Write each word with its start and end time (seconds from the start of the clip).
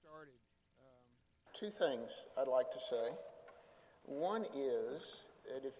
started. 0.00 0.32
Um, 0.80 1.02
Two 1.52 1.70
things 1.70 2.10
I'd 2.38 2.48
like 2.48 2.70
to 2.72 2.80
say. 2.80 3.16
One 4.04 4.44
is 4.56 5.22
that 5.46 5.66
if 5.66 5.74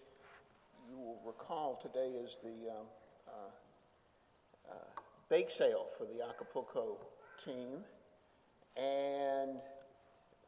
you 0.89 0.97
will 0.97 1.21
recall, 1.25 1.79
today 1.81 2.11
is 2.17 2.39
the 2.43 2.71
um, 2.71 2.85
uh, 3.27 4.71
uh, 4.71 5.01
bake 5.29 5.49
sale 5.49 5.87
for 5.97 6.05
the 6.05 6.23
Acapulco 6.27 6.97
team. 7.43 7.83
And 8.77 9.59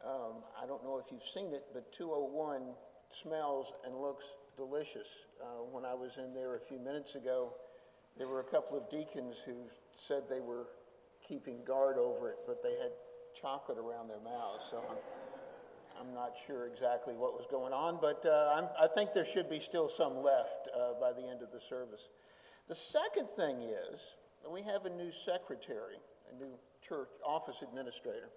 um, 0.05 0.43
I 0.61 0.65
don't 0.67 0.83
know 0.83 1.01
if 1.03 1.11
you've 1.11 1.23
seen 1.23 1.53
it, 1.53 1.65
but 1.73 1.91
201 1.91 2.61
smells 3.11 3.73
and 3.85 3.95
looks 3.95 4.25
delicious. 4.57 5.07
Uh, 5.41 5.63
when 5.71 5.85
I 5.85 5.93
was 5.93 6.17
in 6.17 6.33
there 6.33 6.55
a 6.55 6.59
few 6.59 6.79
minutes 6.79 7.15
ago, 7.15 7.53
there 8.17 8.27
were 8.27 8.39
a 8.39 8.43
couple 8.43 8.77
of 8.77 8.89
deacons 8.89 9.41
who 9.45 9.55
said 9.93 10.23
they 10.29 10.39
were 10.39 10.67
keeping 11.27 11.63
guard 11.65 11.97
over 11.97 12.29
it, 12.29 12.37
but 12.47 12.63
they 12.63 12.71
had 12.81 12.91
chocolate 13.39 13.77
around 13.77 14.07
their 14.07 14.19
mouths. 14.19 14.65
So 14.69 14.83
I'm, 14.89 16.07
I'm 16.07 16.13
not 16.13 16.33
sure 16.47 16.67
exactly 16.67 17.15
what 17.15 17.33
was 17.33 17.45
going 17.49 17.73
on, 17.73 17.99
but 18.01 18.25
uh, 18.25 18.67
i 18.81 18.87
think 18.87 19.13
there 19.13 19.25
should 19.25 19.49
be 19.49 19.59
still 19.59 19.87
some 19.87 20.17
left 20.21 20.69
uh, 20.75 20.93
by 20.99 21.11
the 21.13 21.27
end 21.27 21.41
of 21.41 21.51
the 21.51 21.59
service. 21.59 22.09
The 22.67 22.75
second 22.75 23.29
thing 23.29 23.61
is 23.61 24.15
we 24.49 24.61
have 24.61 24.85
a 24.85 24.89
new 24.89 25.11
secretary, 25.11 25.97
a 26.31 26.35
new 26.43 26.53
church 26.81 27.09
office 27.25 27.61
administrator, 27.61 28.29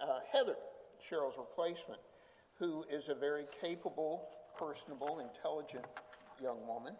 uh, 0.00 0.20
Heather, 0.32 0.56
Cheryl's 1.08 1.38
replacement, 1.38 2.00
who 2.58 2.84
is 2.90 3.08
a 3.08 3.14
very 3.14 3.44
capable, 3.60 4.28
personable, 4.58 5.20
intelligent 5.20 5.84
young 6.42 6.66
woman. 6.66 6.94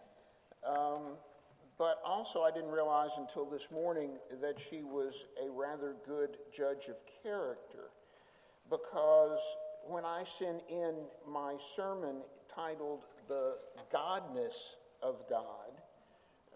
Um, 0.65 1.17
but 1.77 1.99
also, 2.05 2.43
I 2.43 2.51
didn't 2.51 2.71
realize 2.71 3.11
until 3.17 3.45
this 3.45 3.69
morning 3.69 4.11
that 4.41 4.59
she 4.59 4.83
was 4.83 5.25
a 5.45 5.49
rather 5.49 5.95
good 6.05 6.37
judge 6.55 6.87
of 6.87 6.97
character 7.21 7.89
because 8.69 9.57
when 9.85 10.05
I 10.05 10.23
sent 10.23 10.61
in 10.69 10.95
my 11.27 11.55
sermon 11.75 12.21
titled 12.53 13.03
The 13.27 13.57
Godness 13.93 14.75
of 15.03 15.23
God, 15.29 15.71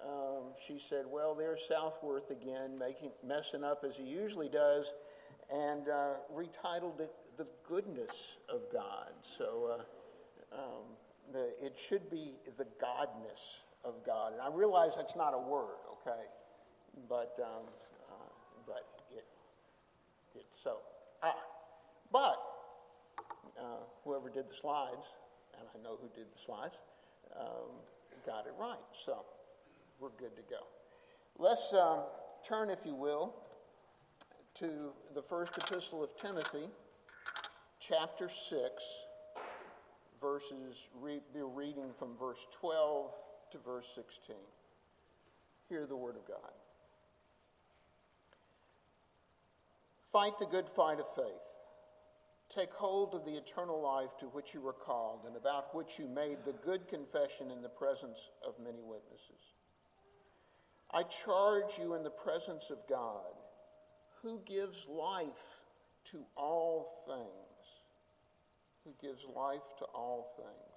um, 0.05 0.53
she 0.65 0.79
said, 0.79 1.03
Well, 1.05 1.35
there's 1.35 1.67
Southworth 1.67 2.31
again, 2.31 2.77
making, 2.77 3.11
messing 3.25 3.65
up 3.65 3.83
as 3.85 3.97
he 3.97 4.03
usually 4.03 4.47
does, 4.47 4.93
and 5.53 5.89
uh, 5.89 6.13
retitled 6.33 7.01
it 7.01 7.11
The 7.37 7.47
Goodness 7.67 8.37
of 8.47 8.61
God. 8.71 9.09
So 9.21 9.79
uh, 9.79 10.57
um, 10.57 10.83
the, 11.33 11.49
it 11.61 11.77
should 11.77 12.09
be 12.09 12.35
The 12.57 12.65
Godness 12.81 13.63
of 13.83 14.05
God. 14.05 14.33
And 14.33 14.41
I 14.41 14.49
realize 14.53 14.95
that's 14.95 15.15
not 15.15 15.33
a 15.33 15.39
word, 15.39 15.77
okay? 16.01 16.23
But, 17.07 17.39
um, 17.41 17.65
uh, 18.09 18.29
but 18.65 18.85
it, 19.11 19.25
it 20.35 20.45
so. 20.51 20.77
Ah, 21.23 21.35
but 22.11 22.37
uh, 23.57 23.83
whoever 24.03 24.29
did 24.29 24.49
the 24.49 24.53
slides, 24.53 25.05
and 25.57 25.67
I 25.73 25.83
know 25.83 25.97
who 26.01 26.09
did 26.15 26.31
the 26.33 26.39
slides, 26.39 26.77
um, 27.39 27.71
got 28.25 28.45
it 28.45 28.53
right. 28.59 28.77
So 28.93 29.25
we're 29.99 30.09
good 30.17 30.35
to 30.35 30.43
go. 30.49 30.61
Let's 31.37 31.73
um, 31.73 32.03
turn, 32.47 32.69
if 32.69 32.85
you 32.85 32.95
will, 32.95 33.33
to 34.55 34.91
the 35.13 35.21
first 35.21 35.57
epistle 35.57 36.03
of 36.03 36.15
Timothy, 36.17 36.67
chapter 37.79 38.27
6, 38.27 38.83
verses, 40.19 40.89
re- 40.99 41.21
reading 41.33 41.93
from 41.93 42.17
verse 42.17 42.45
12 42.59 43.15
to 43.51 43.57
verse 43.57 43.87
16. 43.95 44.35
Hear 45.69 45.85
the 45.85 45.95
word 45.95 46.15
of 46.15 46.27
God. 46.27 46.53
Fight 50.11 50.39
the 50.39 50.45
good 50.45 50.67
fight 50.67 50.99
of 50.99 51.07
faith. 51.15 51.53
Take 52.49 52.71
hold 52.73 53.13
of 53.13 53.25
the 53.25 53.37
eternal 53.37 53.79
life 53.81 54.17
to 54.19 54.25
which 54.25 54.55
you 54.55 54.61
were 54.61 54.73
called 54.73 55.25
and 55.27 55.35
about 55.35 55.75
which 55.75 55.99
you 55.99 56.07
made 56.07 56.37
the 56.43 56.53
good 56.53 56.87
confession 56.87 57.51
in 57.51 57.61
the 57.61 57.69
presence 57.69 58.29
of 58.45 58.55
many 58.57 58.81
witnesses. 58.81 59.53
I 60.91 61.03
charge 61.03 61.77
you 61.77 61.93
in 61.93 62.01
the 62.01 62.09
presence 62.09 62.71
of 62.71 62.79
God, 62.89 63.35
who 64.23 64.41
gives 64.47 64.87
life 64.89 65.61
to 66.05 66.25
all 66.35 66.89
things, 67.05 67.83
who 68.83 68.93
gives 68.99 69.23
life 69.35 69.75
to 69.77 69.85
all 69.85 70.27
things 70.35 70.68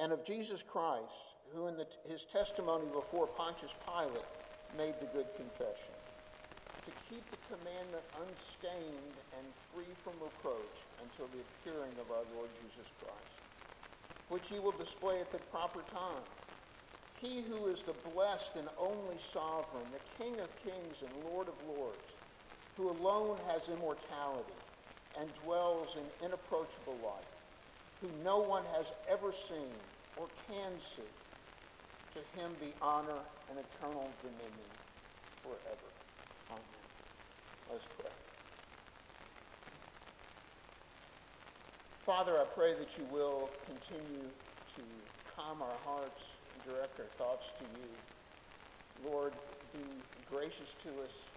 and 0.00 0.12
of 0.12 0.24
Jesus 0.24 0.62
Christ, 0.62 1.36
who 1.52 1.66
in 1.66 1.76
the, 1.76 1.86
his 2.08 2.24
testimony 2.24 2.86
before 2.92 3.26
Pontius 3.26 3.74
Pilate 3.84 4.24
made 4.74 4.94
the 4.98 5.06
good 5.06 5.34
confession, 5.36 5.94
to 6.84 6.92
keep 6.92 7.30
the 7.30 7.36
commandment 7.36 8.04
unstained 8.18 9.20
and 9.36 9.48
free 9.70 9.94
from 10.02 10.14
reproach 10.14 10.86
until 11.02 11.28
the 11.28 11.40
appearing 11.40 11.98
of 11.98 12.10
our 12.10 12.24
Lord 12.32 12.50
Jesus 12.58 12.90
Christ, 12.98 13.42
which 14.28 14.48
he 14.48 14.58
will 14.58 14.72
display 14.72 15.20
at 15.20 15.30
the 15.30 15.38
proper 15.38 15.82
time. 15.82 16.24
He 17.12 17.42
who 17.42 17.66
is 17.66 17.84
the 17.84 17.92
blessed 17.92 18.56
and 18.56 18.68
only 18.78 19.18
sovereign, 19.18 19.88
the 19.92 20.00
King 20.16 20.40
of 20.40 20.56
kings 20.56 21.02
and 21.02 21.12
Lord 21.12 21.48
of 21.48 21.60
lords, 21.60 22.16
who 22.74 22.88
alone 22.88 23.38
has 23.46 23.68
immortality 23.68 24.48
and 25.18 25.34
dwells 25.34 25.96
in 25.96 26.06
inapproachable 26.24 26.98
light 26.98 27.39
who 28.00 28.08
no 28.24 28.38
one 28.38 28.64
has 28.76 28.92
ever 29.08 29.32
seen 29.32 29.72
or 30.16 30.26
can 30.48 30.78
see. 30.78 31.02
To 32.12 32.40
him 32.40 32.50
be 32.60 32.72
honor 32.82 33.20
and 33.48 33.58
eternal 33.58 34.10
dominion 34.22 34.70
forever. 35.42 35.88
Amen. 36.50 36.62
Let's 37.70 37.86
pray. 37.98 38.10
Father, 42.00 42.38
I 42.40 42.44
pray 42.44 42.74
that 42.74 42.98
you 42.98 43.04
will 43.12 43.48
continue 43.66 44.28
to 44.74 44.82
calm 45.36 45.62
our 45.62 45.68
hearts 45.84 46.32
and 46.54 46.74
direct 46.74 46.98
our 46.98 47.06
thoughts 47.16 47.52
to 47.52 47.64
you. 47.64 49.08
Lord, 49.10 49.32
be 49.72 49.80
gracious 50.28 50.74
to 50.82 50.88
us. 51.04 51.28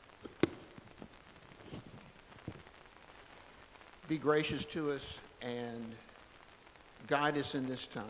Be 4.07 4.18
gracious 4.18 4.66
to 4.66 4.91
us 4.91 5.19
and 5.41 5.95
Guide 7.07 7.37
us 7.37 7.55
in 7.55 7.67
this 7.67 7.87
time. 7.87 8.05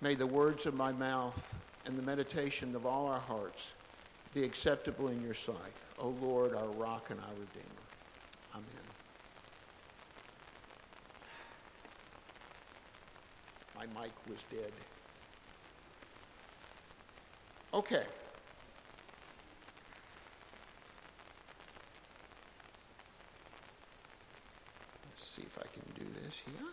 May 0.00 0.14
the 0.14 0.26
words 0.26 0.66
of 0.66 0.74
my 0.74 0.92
mouth 0.92 1.54
and 1.86 1.98
the 1.98 2.02
meditation 2.02 2.74
of 2.74 2.86
all 2.86 3.06
our 3.06 3.20
hearts 3.20 3.72
be 4.34 4.44
acceptable 4.44 5.08
in 5.08 5.22
your 5.22 5.34
sight. 5.34 5.56
O 5.98 6.14
Lord, 6.20 6.54
our 6.54 6.68
rock 6.68 7.10
and 7.10 7.18
our 7.20 7.32
redeemer. 7.32 7.64
Amen. 8.54 8.66
My 13.76 13.86
mic 14.00 14.12
was 14.28 14.44
dead. 14.50 14.72
Okay. 17.72 18.02
Let's 25.06 25.30
see 25.30 25.42
if 25.42 25.58
I 25.58 25.66
can 25.72 25.82
do 25.94 26.04
this 26.22 26.34
here. 26.44 26.66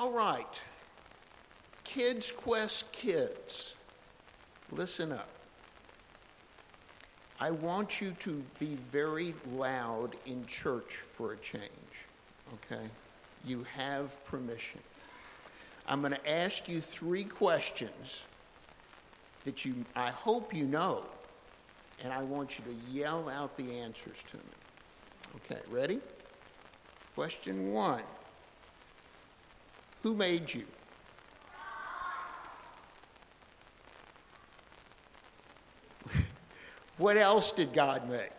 All 0.00 0.12
right. 0.12 0.62
Kids 1.84 2.32
Quest 2.32 2.90
Kids, 2.90 3.74
listen 4.72 5.12
up. 5.12 5.28
I 7.38 7.50
want 7.50 8.00
you 8.00 8.12
to 8.20 8.42
be 8.58 8.76
very 8.76 9.34
loud 9.52 10.16
in 10.24 10.46
church 10.46 10.94
for 10.94 11.34
a 11.34 11.36
change, 11.36 11.60
okay? 12.54 12.86
You 13.44 13.66
have 13.76 14.24
permission. 14.24 14.80
I'm 15.86 16.00
going 16.00 16.14
to 16.14 16.30
ask 16.30 16.66
you 16.66 16.80
three 16.80 17.24
questions 17.24 18.22
that 19.44 19.66
you 19.66 19.84
I 19.94 20.08
hope 20.08 20.54
you 20.54 20.64
know, 20.64 21.04
and 22.02 22.10
I 22.10 22.22
want 22.22 22.58
you 22.58 22.64
to 22.64 22.90
yell 22.90 23.28
out 23.28 23.54
the 23.58 23.78
answers 23.80 24.16
to 24.28 24.38
me. 24.38 25.44
Okay, 25.44 25.60
ready? 25.70 26.00
Question 27.14 27.74
1. 27.74 28.02
Who 30.02 30.14
made 30.14 30.52
you? 30.52 30.64
what 36.96 37.16
else 37.16 37.52
did 37.52 37.72
God 37.72 38.08
make? 38.08 38.30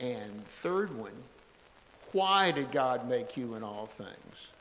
And 0.00 0.44
third 0.46 0.96
one, 0.96 1.12
why 2.12 2.50
did 2.50 2.70
God 2.70 3.08
make 3.08 3.36
you 3.36 3.54
in 3.54 3.62
all 3.62 3.86
things? 3.86 4.52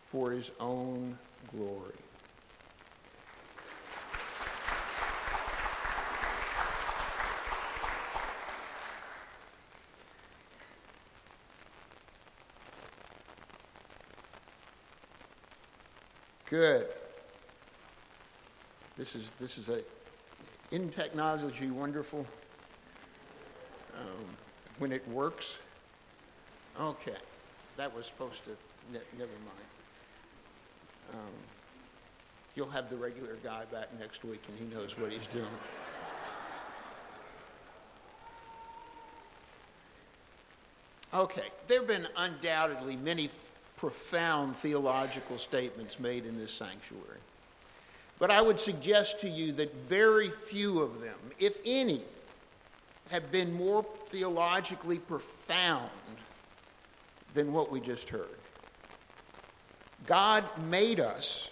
For 0.00 0.30
his 0.32 0.50
own 0.60 1.18
glory. 1.50 2.03
Good. 16.54 16.86
This 18.96 19.16
is 19.16 19.32
this 19.40 19.58
is 19.58 19.70
a 19.70 19.80
in 20.70 20.88
technology 20.88 21.68
wonderful 21.68 22.24
um, 23.98 24.24
when 24.78 24.92
it 24.92 25.02
works. 25.08 25.58
Okay, 26.80 27.16
that 27.76 27.92
was 27.92 28.06
supposed 28.06 28.44
to. 28.44 28.50
Ne- 28.92 29.00
never 29.18 29.32
mind. 29.32 31.14
Um, 31.14 31.32
you'll 32.54 32.70
have 32.70 32.88
the 32.88 32.98
regular 32.98 33.34
guy 33.42 33.64
back 33.72 33.88
next 33.98 34.24
week, 34.24 34.44
and 34.46 34.56
he 34.56 34.72
knows 34.76 34.96
what 34.96 35.10
he's 35.10 35.26
doing. 35.26 35.48
Okay, 41.12 41.48
there 41.66 41.80
have 41.80 41.88
been 41.88 42.06
undoubtedly 42.16 42.94
many 42.94 43.26
profound 43.84 44.56
theological 44.56 45.36
statements 45.36 46.00
made 46.00 46.24
in 46.24 46.38
this 46.38 46.50
sanctuary. 46.50 47.18
But 48.18 48.30
I 48.30 48.40
would 48.40 48.58
suggest 48.58 49.20
to 49.20 49.28
you 49.28 49.52
that 49.52 49.76
very 49.76 50.30
few 50.30 50.80
of 50.80 51.02
them, 51.02 51.18
if 51.38 51.58
any, 51.66 52.00
have 53.10 53.30
been 53.30 53.52
more 53.52 53.84
theologically 54.06 54.98
profound 54.98 55.90
than 57.34 57.52
what 57.52 57.70
we 57.70 57.78
just 57.78 58.08
heard. 58.08 58.38
God 60.06 60.44
made 60.62 60.98
us, 60.98 61.50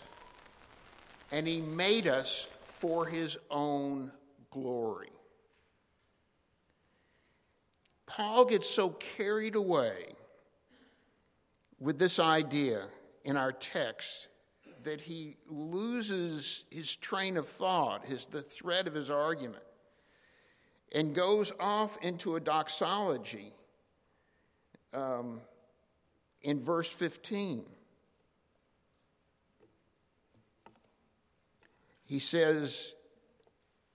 and 1.32 1.46
He 1.46 1.60
made 1.60 2.08
us 2.08 2.48
for 2.62 3.04
His 3.04 3.36
own 3.50 4.10
glory. 4.50 5.10
Paul 8.06 8.46
gets 8.46 8.70
so 8.70 8.88
carried 8.88 9.54
away 9.54 10.14
with 11.82 11.98
this 11.98 12.20
idea 12.20 12.84
in 13.24 13.36
our 13.36 13.50
text 13.50 14.28
that 14.84 15.00
he 15.00 15.36
loses 15.48 16.64
his 16.70 16.94
train 16.94 17.36
of 17.36 17.48
thought, 17.48 18.06
his, 18.06 18.26
the 18.26 18.40
thread 18.40 18.86
of 18.86 18.94
his 18.94 19.10
argument, 19.10 19.64
and 20.94 21.12
goes 21.12 21.52
off 21.58 21.98
into 22.00 22.36
a 22.36 22.40
doxology 22.40 23.52
um, 24.94 25.40
in 26.42 26.60
verse 26.60 26.88
15. 26.88 27.64
He 32.04 32.20
says, 32.20 32.94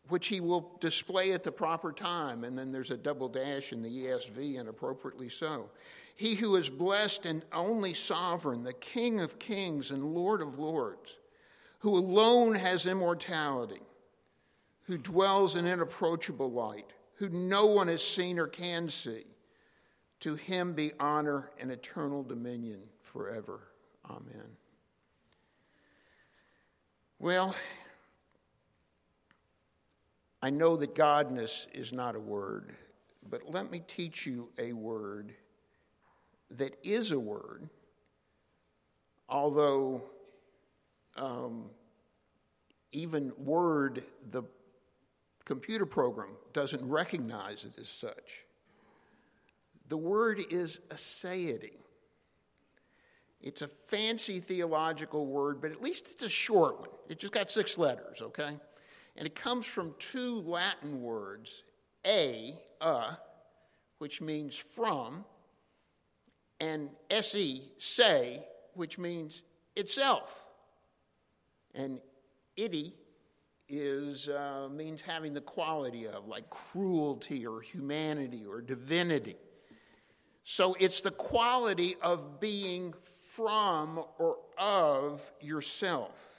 which 0.09 0.27
he 0.27 0.39
will 0.39 0.77
display 0.79 1.33
at 1.33 1.43
the 1.43 1.51
proper 1.51 1.91
time. 1.91 2.43
And 2.43 2.57
then 2.57 2.71
there's 2.71 2.91
a 2.91 2.97
double 2.97 3.29
dash 3.29 3.71
in 3.71 3.81
the 3.81 3.89
ESV, 3.89 4.59
and 4.59 4.69
appropriately 4.69 5.29
so. 5.29 5.69
He 6.15 6.35
who 6.35 6.55
is 6.55 6.69
blessed 6.69 7.25
and 7.25 7.45
only 7.53 7.93
sovereign, 7.93 8.63
the 8.63 8.73
King 8.73 9.19
of 9.19 9.37
kings 9.37 9.91
and 9.91 10.15
Lord 10.15 10.41
of 10.41 10.57
lords, 10.57 11.17
who 11.79 11.95
alone 11.95 12.55
has 12.55 12.87
immortality, 12.87 13.81
who 14.83 14.97
dwells 14.97 15.55
in 15.55 15.67
inapproachable 15.67 16.51
light, 16.51 16.91
who 17.15 17.29
no 17.29 17.67
one 17.67 17.87
has 17.87 18.03
seen 18.03 18.39
or 18.39 18.47
can 18.47 18.89
see. 18.89 19.25
To 20.21 20.33
him 20.33 20.73
be 20.73 20.93
honor 20.99 21.51
and 21.59 21.71
eternal 21.71 22.23
dominion 22.23 22.81
forever. 23.01 23.59
Amen. 24.09 24.57
Well, 27.19 27.55
I 30.41 30.49
know 30.49 30.75
that 30.77 30.95
godness 30.95 31.67
is 31.73 31.91
not 31.91 32.15
a 32.15 32.19
word, 32.19 32.75
but 33.29 33.41
let 33.49 33.71
me 33.71 33.81
teach 33.87 34.25
you 34.25 34.49
a 34.57 34.73
word 34.73 35.33
that 36.51 36.77
is 36.83 37.11
a 37.11 37.19
word, 37.19 37.69
although 39.27 40.03
um, 41.17 41.69
even 42.91 43.31
Word, 43.37 44.03
the 44.31 44.43
computer 45.45 45.85
program, 45.85 46.29
doesn't 46.53 46.87
recognize 46.87 47.65
it 47.65 47.77
as 47.79 47.87
such. 47.87 48.45
The 49.89 49.97
word 49.97 50.41
is 50.49 50.81
aseity. 50.89 51.73
It's 53.41 53.61
a 53.61 53.67
fancy 53.67 54.39
theological 54.39 55.25
word, 55.25 55.61
but 55.61 55.71
at 55.71 55.81
least 55.81 56.11
it's 56.11 56.23
a 56.23 56.29
short 56.29 56.79
one. 56.79 56.89
It 57.07 57.19
just 57.19 57.33
got 57.33 57.51
six 57.51 57.77
letters, 57.77 58.21
okay? 58.21 58.57
And 59.17 59.25
it 59.25 59.35
comes 59.35 59.65
from 59.65 59.95
two 59.97 60.41
Latin 60.41 61.01
words, 61.01 61.63
a, 62.05 62.53
uh, 62.79 63.15
which 63.97 64.21
means 64.21 64.55
from, 64.55 65.25
and 66.59 66.89
se, 67.09 67.63
say, 67.77 68.43
which 68.73 68.99
means 68.99 69.41
itself. 69.75 70.39
And 71.73 71.99
iti 72.55 72.93
is, 73.67 74.29
uh, 74.29 74.69
means 74.71 75.01
having 75.01 75.33
the 75.33 75.41
quality 75.41 76.07
of, 76.07 76.27
like 76.27 76.49
cruelty 76.49 77.45
or 77.45 77.59
humanity 77.61 78.45
or 78.45 78.61
divinity. 78.61 79.35
So 80.43 80.75
it's 80.79 81.01
the 81.01 81.11
quality 81.11 81.95
of 82.01 82.39
being 82.39 82.93
from 82.93 84.03
or 84.19 84.37
of 84.57 85.29
yourself. 85.41 86.36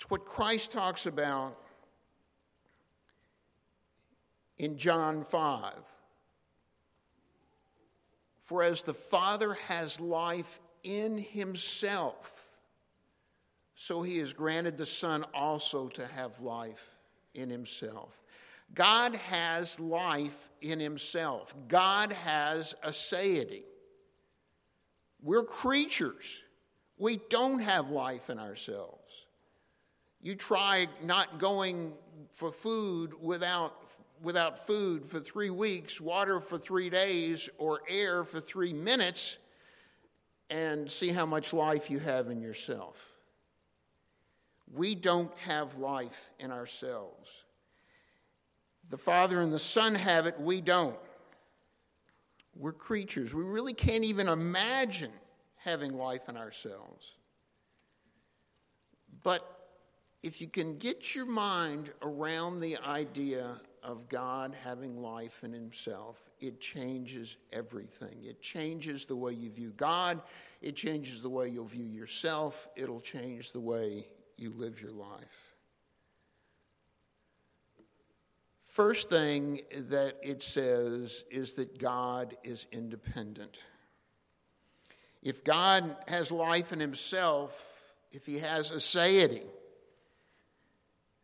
It's 0.00 0.08
what 0.08 0.24
Christ 0.24 0.72
talks 0.72 1.04
about 1.04 1.58
in 4.56 4.78
John 4.78 5.22
5. 5.22 5.72
For 8.40 8.62
as 8.62 8.80
the 8.80 8.94
Father 8.94 9.52
has 9.68 10.00
life 10.00 10.58
in 10.84 11.18
himself, 11.18 12.48
so 13.74 14.00
he 14.00 14.16
has 14.20 14.32
granted 14.32 14.78
the 14.78 14.86
Son 14.86 15.22
also 15.34 15.88
to 15.88 16.06
have 16.06 16.40
life 16.40 16.96
in 17.34 17.50
himself. 17.50 18.22
God 18.72 19.14
has 19.16 19.78
life 19.78 20.48
in 20.62 20.80
himself. 20.80 21.54
God 21.68 22.10
has 22.12 22.74
aseity. 22.86 23.64
We're 25.22 25.44
creatures. 25.44 26.42
We 26.96 27.20
don't 27.28 27.60
have 27.60 27.90
life 27.90 28.30
in 28.30 28.38
ourselves. 28.38 29.19
You 30.22 30.34
try 30.34 30.86
not 31.02 31.38
going 31.38 31.94
for 32.32 32.52
food 32.52 33.14
without, 33.20 33.88
without 34.22 34.58
food 34.58 35.06
for 35.06 35.18
three 35.18 35.50
weeks, 35.50 36.00
water 36.00 36.40
for 36.40 36.58
three 36.58 36.90
days, 36.90 37.48
or 37.58 37.80
air 37.88 38.24
for 38.24 38.40
three 38.40 38.72
minutes, 38.72 39.38
and 40.50 40.90
see 40.90 41.08
how 41.08 41.24
much 41.24 41.52
life 41.52 41.90
you 41.90 41.98
have 41.98 42.28
in 42.28 42.40
yourself. 42.40 43.08
We 44.72 44.94
don't 44.94 45.36
have 45.38 45.78
life 45.78 46.30
in 46.38 46.52
ourselves. 46.52 47.44
The 48.90 48.98
Father 48.98 49.40
and 49.40 49.52
the 49.52 49.58
Son 49.58 49.94
have 49.94 50.26
it, 50.26 50.38
we 50.38 50.60
don't. 50.60 50.96
We're 52.54 52.72
creatures. 52.72 53.34
We 53.34 53.44
really 53.44 53.72
can't 53.72 54.04
even 54.04 54.28
imagine 54.28 55.12
having 55.56 55.96
life 55.96 56.28
in 56.28 56.36
ourselves. 56.36 57.14
But 59.22 59.59
if 60.22 60.40
you 60.40 60.48
can 60.48 60.76
get 60.76 61.14
your 61.14 61.26
mind 61.26 61.90
around 62.02 62.60
the 62.60 62.76
idea 62.86 63.60
of 63.82 64.08
God 64.08 64.54
having 64.62 65.00
life 65.00 65.42
in 65.44 65.52
Himself, 65.52 66.28
it 66.40 66.60
changes 66.60 67.38
everything. 67.52 68.16
It 68.22 68.42
changes 68.42 69.06
the 69.06 69.16
way 69.16 69.32
you 69.32 69.50
view 69.50 69.72
God, 69.76 70.20
it 70.60 70.76
changes 70.76 71.22
the 71.22 71.30
way 71.30 71.48
you'll 71.48 71.64
view 71.64 71.86
yourself, 71.86 72.68
it'll 72.76 73.00
change 73.00 73.52
the 73.52 73.60
way 73.60 74.06
you 74.36 74.52
live 74.54 74.80
your 74.80 74.92
life. 74.92 75.54
First 78.60 79.10
thing 79.10 79.60
that 79.88 80.16
it 80.22 80.42
says 80.42 81.24
is 81.30 81.54
that 81.54 81.78
God 81.78 82.36
is 82.44 82.66
independent. 82.70 83.58
If 85.22 85.42
God 85.44 85.96
has 86.06 86.30
life 86.30 86.72
in 86.72 86.80
Himself, 86.80 87.96
if 88.12 88.26
He 88.26 88.38
has 88.38 88.70
a 88.70 88.74
aseity, 88.74 89.42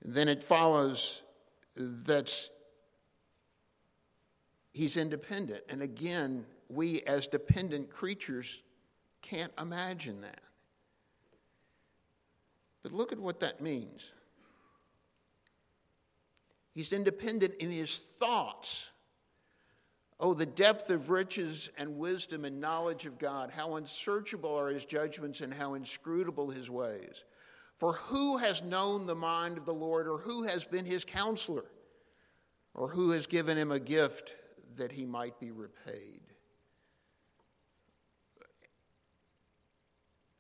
then 0.07 0.29
it 0.29 0.43
follows 0.45 1.23
that 1.75 2.33
he's 4.73 4.97
independent. 4.97 5.65
And 5.69 5.83
again, 5.83 6.47
we 6.69 7.03
as 7.03 7.27
dependent 7.27 7.91
creatures 7.91 8.63
can't 9.21 9.53
imagine 9.61 10.21
that. 10.21 10.41
But 12.85 12.93
look 12.93 13.13
at 13.13 13.19
what 13.19 13.41
that 13.41 13.61
means. 13.61 14.13
He's 16.73 16.93
independent 16.93 17.55
in 17.59 17.71
his 17.71 17.99
thoughts. 17.99 18.91
Oh, 20.21 20.35
the 20.35 20.47
depth 20.47 20.89
of 20.91 21.11
riches 21.11 21.71
and 21.79 21.99
wisdom 21.99 22.45
and 22.45 22.61
knowledge 22.61 23.07
of 23.07 23.19
God. 23.19 23.51
How 23.51 23.75
unsearchable 23.75 24.55
are 24.55 24.69
his 24.69 24.85
judgments 24.85 25.41
and 25.41 25.53
how 25.53 25.75
inscrutable 25.75 26.49
his 26.49 26.71
ways. 26.71 27.25
For 27.77 27.93
who 27.93 28.39
has 28.39 28.63
known 28.63 29.05
the 29.05 29.15
mind 29.15 29.59
of 29.59 29.67
the 29.67 29.75
Lord, 29.75 30.09
or 30.09 30.17
who 30.17 30.45
has 30.45 30.65
been 30.65 30.87
his 30.87 31.05
counselor, 31.05 31.67
or 32.73 32.89
who 32.89 33.11
has 33.11 33.27
given 33.27 33.59
him 33.59 33.71
a 33.71 33.79
gift 33.79 34.35
that 34.77 34.91
he 34.91 35.05
might 35.05 35.39
be 35.39 35.51
repaid? 35.51 36.23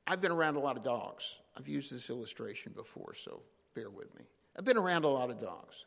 I've 0.06 0.22
been 0.22 0.32
around 0.32 0.56
a 0.56 0.60
lot 0.60 0.78
of 0.78 0.82
dogs. 0.82 1.36
I've 1.58 1.68
used 1.68 1.92
this 1.92 2.08
illustration 2.08 2.72
before, 2.74 3.12
so 3.14 3.42
bear 3.74 3.90
with 3.90 4.14
me. 4.18 4.24
I've 4.56 4.64
been 4.64 4.78
around 4.78 5.04
a 5.04 5.08
lot 5.08 5.28
of 5.28 5.38
dogs. 5.38 5.84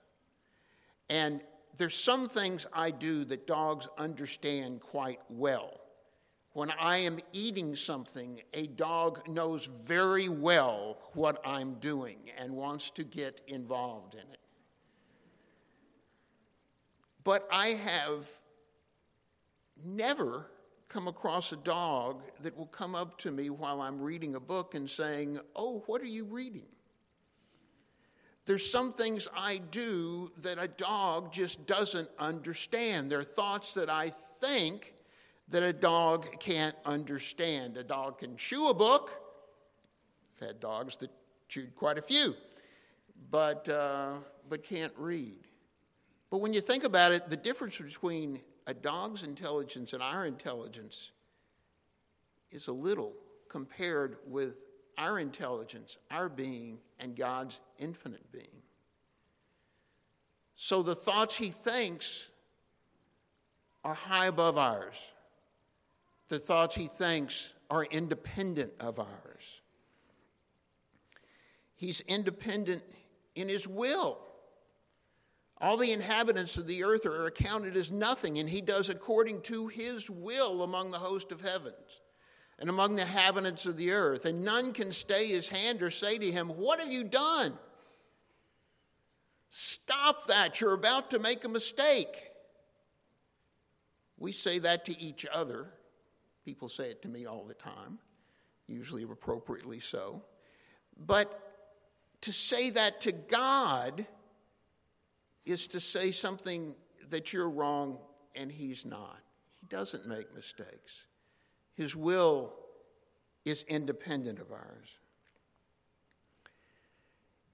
And 1.09 1.41
there's 1.77 1.95
some 1.95 2.27
things 2.27 2.67
I 2.71 2.91
do 2.91 3.25
that 3.25 3.47
dogs 3.47 3.87
understand 3.97 4.81
quite 4.81 5.19
well. 5.29 5.81
When 6.53 6.71
I 6.71 6.97
am 6.97 7.19
eating 7.31 7.75
something, 7.75 8.41
a 8.53 8.67
dog 8.67 9.27
knows 9.27 9.65
very 9.65 10.29
well 10.29 10.97
what 11.13 11.39
I'm 11.45 11.75
doing 11.75 12.17
and 12.37 12.53
wants 12.53 12.89
to 12.91 13.03
get 13.03 13.41
involved 13.47 14.15
in 14.15 14.21
it. 14.21 14.39
But 17.23 17.47
I 17.51 17.67
have 17.69 18.27
never 19.85 20.49
come 20.87 21.07
across 21.07 21.53
a 21.53 21.57
dog 21.57 22.23
that 22.41 22.57
will 22.57 22.65
come 22.65 22.95
up 22.95 23.19
to 23.19 23.31
me 23.31 23.51
while 23.51 23.81
I'm 23.81 24.01
reading 24.01 24.35
a 24.35 24.39
book 24.39 24.73
and 24.73 24.89
saying, 24.89 25.39
Oh, 25.55 25.83
what 25.85 26.01
are 26.01 26.05
you 26.05 26.25
reading? 26.25 26.65
There's 28.45 28.69
some 28.69 28.91
things 28.91 29.27
I 29.35 29.57
do 29.57 30.31
that 30.41 30.57
a 30.57 30.67
dog 30.67 31.31
just 31.31 31.67
doesn't 31.67 32.09
understand. 32.17 33.11
There 33.11 33.19
are 33.19 33.23
thoughts 33.23 33.75
that 33.75 33.91
I 33.91 34.09
think 34.41 34.95
that 35.49 35.63
a 35.63 35.73
dog 35.73 36.39
can't 36.39 36.75
understand. 36.85 37.77
A 37.77 37.83
dog 37.83 38.19
can 38.19 38.35
chew 38.37 38.69
a 38.69 38.73
book. 38.73 39.11
I've 40.35 40.47
had 40.47 40.59
dogs 40.59 40.95
that 40.97 41.09
chewed 41.47 41.75
quite 41.75 41.97
a 41.97 42.01
few, 42.01 42.35
but, 43.31 43.67
uh, 43.67 44.13
but 44.47 44.63
can't 44.63 44.93
read. 44.95 45.47
But 46.29 46.37
when 46.37 46.53
you 46.53 46.61
think 46.61 46.83
about 46.83 47.11
it, 47.11 47.29
the 47.29 47.37
difference 47.37 47.77
between 47.77 48.39
a 48.67 48.73
dog's 48.73 49.23
intelligence 49.23 49.93
and 49.93 50.03
our 50.03 50.25
intelligence 50.25 51.11
is 52.51 52.67
a 52.67 52.71
little 52.71 53.13
compared 53.47 54.17
with 54.27 54.61
our 54.97 55.17
intelligence, 55.17 55.97
our 56.11 56.29
being, 56.29 56.77
and 56.99 57.15
God's 57.15 57.59
infinite 57.79 58.31
being. 58.31 58.45
So 60.55 60.83
the 60.83 60.93
thoughts 60.93 61.35
he 61.37 61.49
thinks 61.49 62.29
are 63.83 63.93
high 63.93 64.27
above 64.27 64.57
ours. 64.57 65.13
The 66.29 66.39
thoughts 66.39 66.75
he 66.75 66.87
thinks 66.87 67.53
are 67.69 67.83
independent 67.83 68.73
of 68.79 68.99
ours. 68.99 69.61
He's 71.75 72.01
independent 72.01 72.83
in 73.35 73.49
his 73.49 73.67
will. 73.67 74.19
All 75.61 75.75
the 75.75 75.91
inhabitants 75.91 76.57
of 76.57 76.67
the 76.67 76.83
earth 76.83 77.05
are 77.05 77.27
accounted 77.27 77.75
as 77.75 77.91
nothing, 77.91 78.37
and 78.37 78.49
he 78.49 78.61
does 78.61 78.89
according 78.89 79.41
to 79.43 79.67
his 79.67 80.09
will 80.09 80.63
among 80.63 80.91
the 80.91 80.99
host 80.99 81.31
of 81.31 81.41
heavens 81.41 82.01
and 82.59 82.69
among 82.69 82.95
the 82.95 83.01
inhabitants 83.01 83.65
of 83.65 83.75
the 83.75 83.91
earth. 83.91 84.25
And 84.25 84.43
none 84.43 84.71
can 84.71 84.91
stay 84.91 85.27
his 85.27 85.49
hand 85.49 85.81
or 85.81 85.89
say 85.89 86.17
to 86.17 86.31
him, 86.31 86.49
What 86.49 86.79
have 86.79 86.91
you 86.91 87.03
done? 87.03 87.57
Stop 89.49 90.27
that. 90.27 90.61
You're 90.61 90.73
about 90.73 91.11
to 91.11 91.19
make 91.19 91.43
a 91.43 91.49
mistake. 91.49 92.31
We 94.17 94.31
say 94.31 94.59
that 94.59 94.85
to 94.85 94.99
each 94.99 95.25
other. 95.31 95.73
People 96.49 96.67
say 96.67 96.85
it 96.85 97.03
to 97.03 97.07
me 97.07 97.27
all 97.27 97.43
the 97.43 97.53
time, 97.53 97.99
usually 98.65 99.03
appropriately 99.03 99.79
so. 99.79 100.23
But 100.97 101.39
to 102.21 102.33
say 102.33 102.71
that 102.71 103.01
to 103.01 103.11
God, 103.11 104.07
is 105.45 105.67
to 105.67 105.79
say 105.79 106.09
something 106.09 106.73
that 107.11 107.31
you're 107.31 107.51
wrong 107.51 107.99
and 108.33 108.51
he's 108.51 108.83
not. 108.83 109.19
He 109.61 109.67
doesn't 109.67 110.07
make 110.07 110.33
mistakes. 110.33 111.05
His 111.75 111.95
will 111.95 112.55
is 113.45 113.61
independent 113.67 114.39
of 114.39 114.51
ours. 114.51 114.97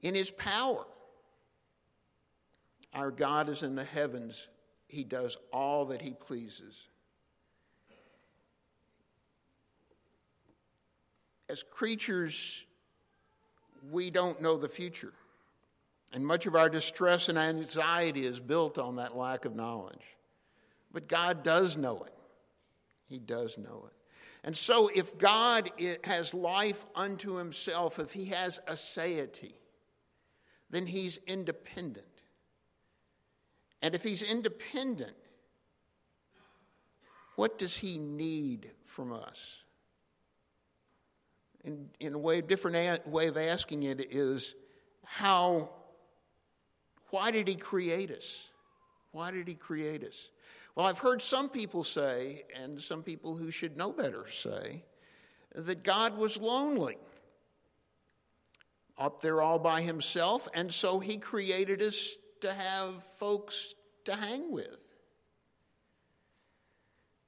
In 0.03 0.15
his 0.15 0.31
power, 0.31 0.85
our 2.93 3.11
God 3.11 3.49
is 3.49 3.61
in 3.61 3.75
the 3.75 3.83
heavens. 3.83 4.47
He 4.87 5.03
does 5.03 5.37
all 5.51 5.83
that 5.87 6.01
he 6.01 6.11
pleases. 6.11 6.87
As 11.49 11.63
creatures, 11.63 12.65
we 13.91 14.09
don't 14.09 14.41
know 14.41 14.57
the 14.57 14.69
future. 14.69 15.13
And 16.13 16.25
much 16.25 16.45
of 16.45 16.55
our 16.55 16.69
distress 16.69 17.29
and 17.29 17.37
anxiety 17.37 18.25
is 18.25 18.39
built 18.39 18.77
on 18.77 18.95
that 18.95 19.17
lack 19.17 19.45
of 19.45 19.55
knowledge. 19.55 20.15
But 20.91 21.07
God 21.07 21.43
does 21.43 21.75
know 21.75 22.03
it. 22.03 22.13
He 23.07 23.19
does 23.19 23.57
know 23.57 23.87
it. 23.87 23.93
And 24.45 24.55
so, 24.55 24.89
if 24.93 25.17
God 25.17 25.71
eh, 25.79 25.95
has 26.03 26.33
life 26.33 26.85
unto 26.95 27.35
himself, 27.35 27.99
if 27.99 28.13
he 28.13 28.25
has 28.25 28.59
aseity, 28.67 29.53
then 30.69 30.85
he's 30.85 31.19
independent. 31.27 32.05
And 33.81 33.93
if 33.93 34.03
he's 34.03 34.23
independent, 34.23 35.15
what 37.35 37.57
does 37.57 37.75
he 37.75 37.97
need 37.97 38.71
from 38.83 39.11
us? 39.11 39.64
In, 41.65 41.89
in 41.99 42.13
a 42.13 42.17
way, 42.17 42.41
different 42.41 43.07
way 43.07 43.27
of 43.27 43.37
asking 43.37 43.83
it 43.83 44.07
is 44.11 44.55
how 45.03 45.69
why 47.09 47.31
did 47.31 47.47
He 47.47 47.55
create 47.55 48.11
us? 48.11 48.49
Why 49.11 49.31
did 49.31 49.47
He 49.47 49.55
create 49.55 50.03
us? 50.03 50.29
Well, 50.75 50.85
I've 50.85 50.99
heard 50.99 51.21
some 51.21 51.49
people 51.49 51.83
say, 51.83 52.43
and 52.53 52.81
some 52.81 53.01
people 53.01 53.35
who 53.35 53.49
should 53.49 53.77
know 53.77 53.91
better 53.91 54.27
say, 54.27 54.83
that 55.55 55.83
God 55.83 56.17
was 56.17 56.39
lonely 56.39 56.97
up 58.97 59.21
there 59.21 59.41
all 59.41 59.59
by 59.59 59.81
himself, 59.81 60.47
and 60.53 60.73
so 60.73 60.99
he 60.99 61.17
created 61.17 61.81
us 61.81 62.15
to 62.41 62.51
have 62.51 63.03
folks 63.03 63.73
to 64.05 64.15
hang 64.15 64.51
with. 64.51 64.93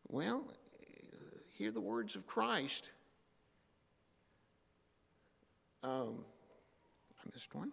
Well, 0.09 0.45
hear 1.55 1.71
the 1.71 1.81
words 1.81 2.15
of 2.15 2.27
Christ. 2.27 2.91
Um, 5.87 6.25
I 7.23 7.29
missed 7.33 7.55
one. 7.55 7.71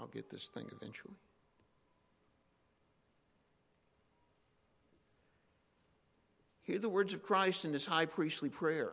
I'll 0.00 0.08
get 0.08 0.30
this 0.30 0.48
thing 0.48 0.66
eventually. 0.80 1.14
Hear 6.62 6.78
the 6.78 6.88
words 6.88 7.14
of 7.14 7.22
Christ 7.22 7.64
in 7.64 7.72
his 7.72 7.86
high 7.86 8.06
priestly 8.06 8.48
prayer 8.48 8.92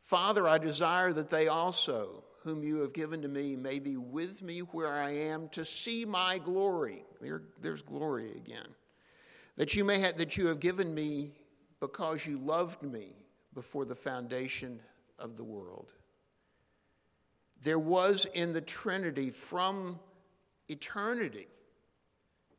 Father, 0.00 0.46
I 0.46 0.58
desire 0.58 1.12
that 1.12 1.30
they 1.30 1.48
also, 1.48 2.22
whom 2.44 2.62
you 2.62 2.76
have 2.82 2.92
given 2.92 3.22
to 3.22 3.28
me, 3.28 3.56
may 3.56 3.80
be 3.80 3.96
with 3.96 4.40
me 4.40 4.60
where 4.60 4.92
I 4.92 5.10
am 5.10 5.48
to 5.48 5.64
see 5.64 6.04
my 6.04 6.38
glory. 6.38 7.02
There, 7.20 7.42
there's 7.60 7.82
glory 7.82 8.30
again. 8.36 8.68
That 9.56 9.74
you 9.74 9.82
may 9.82 9.98
have, 9.98 10.16
that 10.18 10.36
you 10.36 10.46
have 10.46 10.60
given 10.60 10.94
me 10.94 11.32
because 11.80 12.24
you 12.24 12.38
loved 12.38 12.84
me 12.84 13.16
before 13.52 13.84
the 13.84 13.96
foundation 13.96 14.78
of 15.18 15.36
the 15.36 15.44
world. 15.44 15.92
There 17.62 17.78
was 17.78 18.26
in 18.34 18.52
the 18.52 18.60
Trinity 18.60 19.30
from 19.30 19.98
eternity 20.68 21.48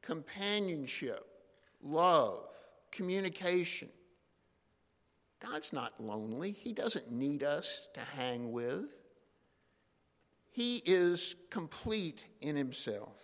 companionship, 0.01 1.25
love, 1.81 2.47
communication. 2.91 3.89
God's 5.39 5.73
not 5.73 5.99
lonely. 5.99 6.51
He 6.51 6.71
doesn't 6.71 7.11
need 7.11 7.43
us 7.43 7.89
to 7.93 7.99
hang 7.99 8.53
with. 8.53 8.85
He 10.49 10.77
is 10.85 11.35
complete 11.49 12.23
in 12.39 12.55
himself. 12.55 13.21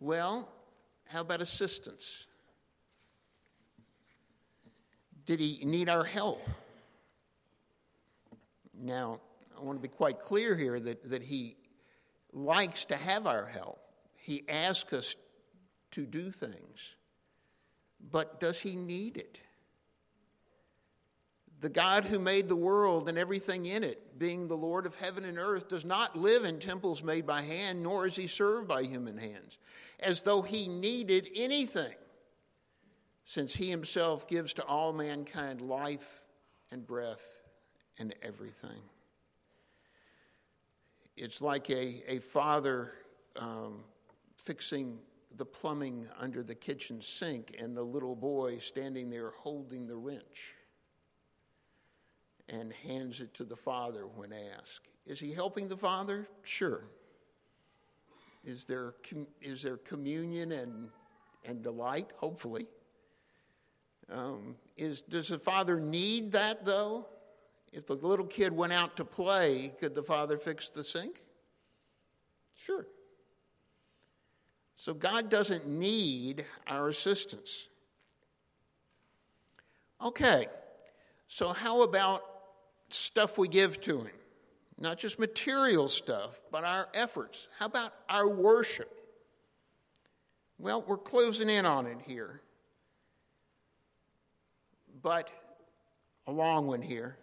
Well, 0.00 0.48
how 1.08 1.20
about 1.20 1.42
assistance? 1.42 2.26
Did 5.26 5.40
he 5.40 5.60
need 5.64 5.88
our 5.88 6.04
help? 6.04 6.42
Now, 8.80 9.20
I 9.56 9.62
want 9.62 9.78
to 9.78 9.82
be 9.82 9.88
quite 9.88 10.20
clear 10.20 10.56
here 10.56 10.78
that, 10.80 11.10
that 11.10 11.22
he 11.22 11.56
likes 12.32 12.86
to 12.86 12.96
have 12.96 13.26
our 13.26 13.46
help. 13.46 13.80
He 14.16 14.42
asks 14.48 14.92
us 14.92 15.16
to 15.92 16.04
do 16.06 16.30
things. 16.30 16.96
But 18.10 18.40
does 18.40 18.60
he 18.60 18.74
need 18.74 19.16
it? 19.16 19.40
The 21.60 21.68
God 21.70 22.04
who 22.04 22.18
made 22.18 22.48
the 22.48 22.56
world 22.56 23.08
and 23.08 23.16
everything 23.16 23.64
in 23.64 23.84
it, 23.84 24.18
being 24.18 24.48
the 24.48 24.56
Lord 24.56 24.84
of 24.84 24.96
heaven 24.96 25.24
and 25.24 25.38
earth, 25.38 25.68
does 25.68 25.84
not 25.84 26.16
live 26.16 26.44
in 26.44 26.58
temples 26.58 27.02
made 27.02 27.26
by 27.26 27.40
hand, 27.40 27.82
nor 27.82 28.06
is 28.06 28.16
he 28.16 28.26
served 28.26 28.68
by 28.68 28.82
human 28.82 29.16
hands, 29.16 29.58
as 30.00 30.22
though 30.22 30.42
he 30.42 30.68
needed 30.68 31.28
anything, 31.34 31.94
since 33.24 33.54
he 33.54 33.70
himself 33.70 34.28
gives 34.28 34.52
to 34.54 34.64
all 34.64 34.92
mankind 34.92 35.62
life 35.62 36.20
and 36.70 36.86
breath 36.86 37.43
and 37.98 38.14
everything. 38.22 38.82
It's 41.16 41.40
like 41.40 41.70
a, 41.70 42.02
a 42.08 42.18
father 42.18 42.92
um, 43.40 43.84
fixing 44.36 44.98
the 45.36 45.44
plumbing 45.44 46.08
under 46.20 46.42
the 46.42 46.54
kitchen 46.54 47.00
sink 47.00 47.56
and 47.58 47.76
the 47.76 47.82
little 47.82 48.16
boy 48.16 48.58
standing 48.58 49.10
there 49.10 49.30
holding 49.30 49.86
the 49.86 49.96
wrench. 49.96 50.54
and 52.48 52.72
hands 52.86 53.20
it 53.20 53.32
to 53.34 53.44
the 53.44 53.56
Father 53.56 54.06
when 54.06 54.32
asked. 54.58 54.88
Is 55.06 55.20
he 55.20 55.32
helping 55.32 55.68
the 55.68 55.76
Father? 55.76 56.28
Sure. 56.42 56.84
Is 58.44 58.66
there, 58.66 58.94
is 59.40 59.62
there 59.62 59.78
communion 59.78 60.52
and, 60.52 60.90
and 61.44 61.62
delight? 61.62 62.10
Hopefully. 62.16 62.66
Um, 64.10 64.56
is, 64.76 65.00
does 65.02 65.28
the 65.28 65.38
Father 65.38 65.80
need 65.80 66.32
that, 66.32 66.64
though? 66.64 67.06
If 67.74 67.86
the 67.86 67.94
little 67.94 68.26
kid 68.26 68.52
went 68.52 68.72
out 68.72 68.96
to 68.98 69.04
play, 69.04 69.72
could 69.80 69.96
the 69.96 70.02
Father 70.02 70.38
fix 70.38 70.70
the 70.70 70.84
sink? 70.84 71.20
Sure. 72.54 72.86
So 74.76 74.94
God 74.94 75.28
doesn't 75.28 75.66
need 75.66 76.44
our 76.68 76.88
assistance. 76.88 77.68
Okay, 80.04 80.46
so 81.26 81.52
how 81.52 81.82
about 81.82 82.22
stuff 82.90 83.38
we 83.38 83.48
give 83.48 83.80
to 83.82 84.02
Him? 84.02 84.14
Not 84.78 84.98
just 84.98 85.18
material 85.18 85.88
stuff, 85.88 86.44
but 86.52 86.62
our 86.62 86.88
efforts. 86.94 87.48
How 87.58 87.66
about 87.66 87.92
our 88.08 88.28
worship? 88.28 88.90
Well, 90.58 90.84
we're 90.86 90.96
closing 90.96 91.50
in 91.50 91.66
on 91.66 91.86
it 91.86 91.98
here. 92.06 92.40
But 95.02 95.30
a 96.28 96.32
long 96.32 96.68
one 96.68 96.82
here. 96.82 97.16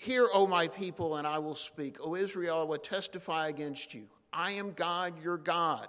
Hear, 0.00 0.28
O 0.32 0.46
my 0.46 0.66
people, 0.66 1.16
and 1.16 1.26
I 1.26 1.38
will 1.40 1.54
speak. 1.54 1.98
O 2.02 2.16
Israel, 2.16 2.60
I 2.60 2.64
will 2.64 2.78
testify 2.78 3.48
against 3.48 3.92
you. 3.92 4.04
I 4.32 4.52
am 4.52 4.72
God, 4.72 5.22
your 5.22 5.36
God. 5.36 5.88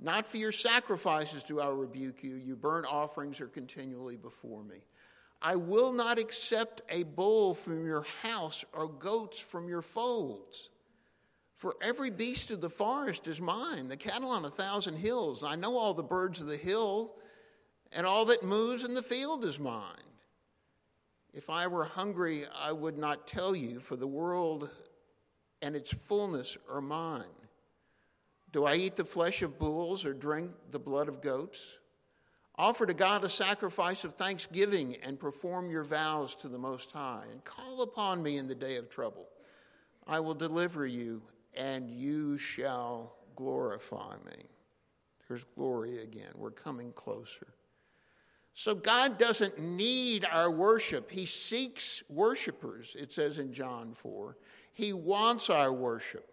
Not 0.00 0.26
for 0.26 0.38
your 0.38 0.50
sacrifices 0.50 1.44
do 1.44 1.60
I 1.60 1.68
rebuke 1.68 2.24
you. 2.24 2.36
Your 2.36 2.56
burnt 2.56 2.86
offerings 2.86 3.38
are 3.38 3.48
continually 3.48 4.16
before 4.16 4.64
me. 4.64 4.76
I 5.42 5.56
will 5.56 5.92
not 5.92 6.18
accept 6.18 6.80
a 6.88 7.02
bull 7.02 7.52
from 7.52 7.84
your 7.84 8.06
house 8.22 8.64
or 8.72 8.88
goats 8.88 9.38
from 9.38 9.68
your 9.68 9.82
folds. 9.82 10.70
For 11.54 11.76
every 11.82 12.10
beast 12.10 12.50
of 12.50 12.62
the 12.62 12.70
forest 12.70 13.28
is 13.28 13.42
mine, 13.42 13.88
the 13.88 13.96
cattle 13.98 14.30
on 14.30 14.46
a 14.46 14.50
thousand 14.50 14.96
hills. 14.96 15.44
I 15.44 15.56
know 15.56 15.76
all 15.76 15.92
the 15.92 16.02
birds 16.02 16.40
of 16.40 16.46
the 16.46 16.56
hill, 16.56 17.14
and 17.92 18.06
all 18.06 18.24
that 18.24 18.42
moves 18.42 18.84
in 18.84 18.94
the 18.94 19.02
field 19.02 19.44
is 19.44 19.60
mine. 19.60 20.09
If 21.32 21.48
I 21.48 21.66
were 21.66 21.84
hungry, 21.84 22.42
I 22.58 22.72
would 22.72 22.98
not 22.98 23.26
tell 23.26 23.54
you, 23.54 23.78
for 23.78 23.96
the 23.96 24.06
world 24.06 24.68
and 25.62 25.76
its 25.76 25.92
fullness 25.92 26.56
are 26.68 26.80
mine. 26.80 27.24
Do 28.52 28.64
I 28.64 28.74
eat 28.74 28.96
the 28.96 29.04
flesh 29.04 29.42
of 29.42 29.58
bulls 29.58 30.04
or 30.04 30.12
drink 30.12 30.50
the 30.70 30.78
blood 30.78 31.08
of 31.08 31.20
goats? 31.20 31.78
Offer 32.56 32.86
to 32.86 32.94
God 32.94 33.22
a 33.24 33.28
sacrifice 33.28 34.04
of 34.04 34.14
thanksgiving 34.14 34.96
and 35.04 35.20
perform 35.20 35.70
your 35.70 35.84
vows 35.84 36.34
to 36.36 36.48
the 36.48 36.58
Most 36.58 36.90
High, 36.92 37.24
and 37.30 37.44
call 37.44 37.82
upon 37.82 38.22
me 38.22 38.36
in 38.36 38.48
the 38.48 38.54
day 38.54 38.76
of 38.76 38.90
trouble. 38.90 39.28
I 40.06 40.18
will 40.20 40.34
deliver 40.34 40.84
you, 40.84 41.22
and 41.54 41.88
you 41.88 42.36
shall 42.38 43.14
glorify 43.36 44.16
me. 44.26 44.44
There's 45.28 45.44
glory 45.44 46.02
again. 46.02 46.32
We're 46.34 46.50
coming 46.50 46.92
closer. 46.92 47.46
So 48.54 48.74
God 48.74 49.16
doesn't 49.16 49.58
need 49.58 50.24
our 50.24 50.50
worship. 50.50 51.10
He 51.10 51.26
seeks 51.26 52.02
worshipers, 52.08 52.96
it 52.98 53.12
says 53.12 53.38
in 53.38 53.52
John 53.52 53.92
4. 53.94 54.36
He 54.72 54.92
wants 54.92 55.50
our 55.50 55.72
worship, 55.72 56.28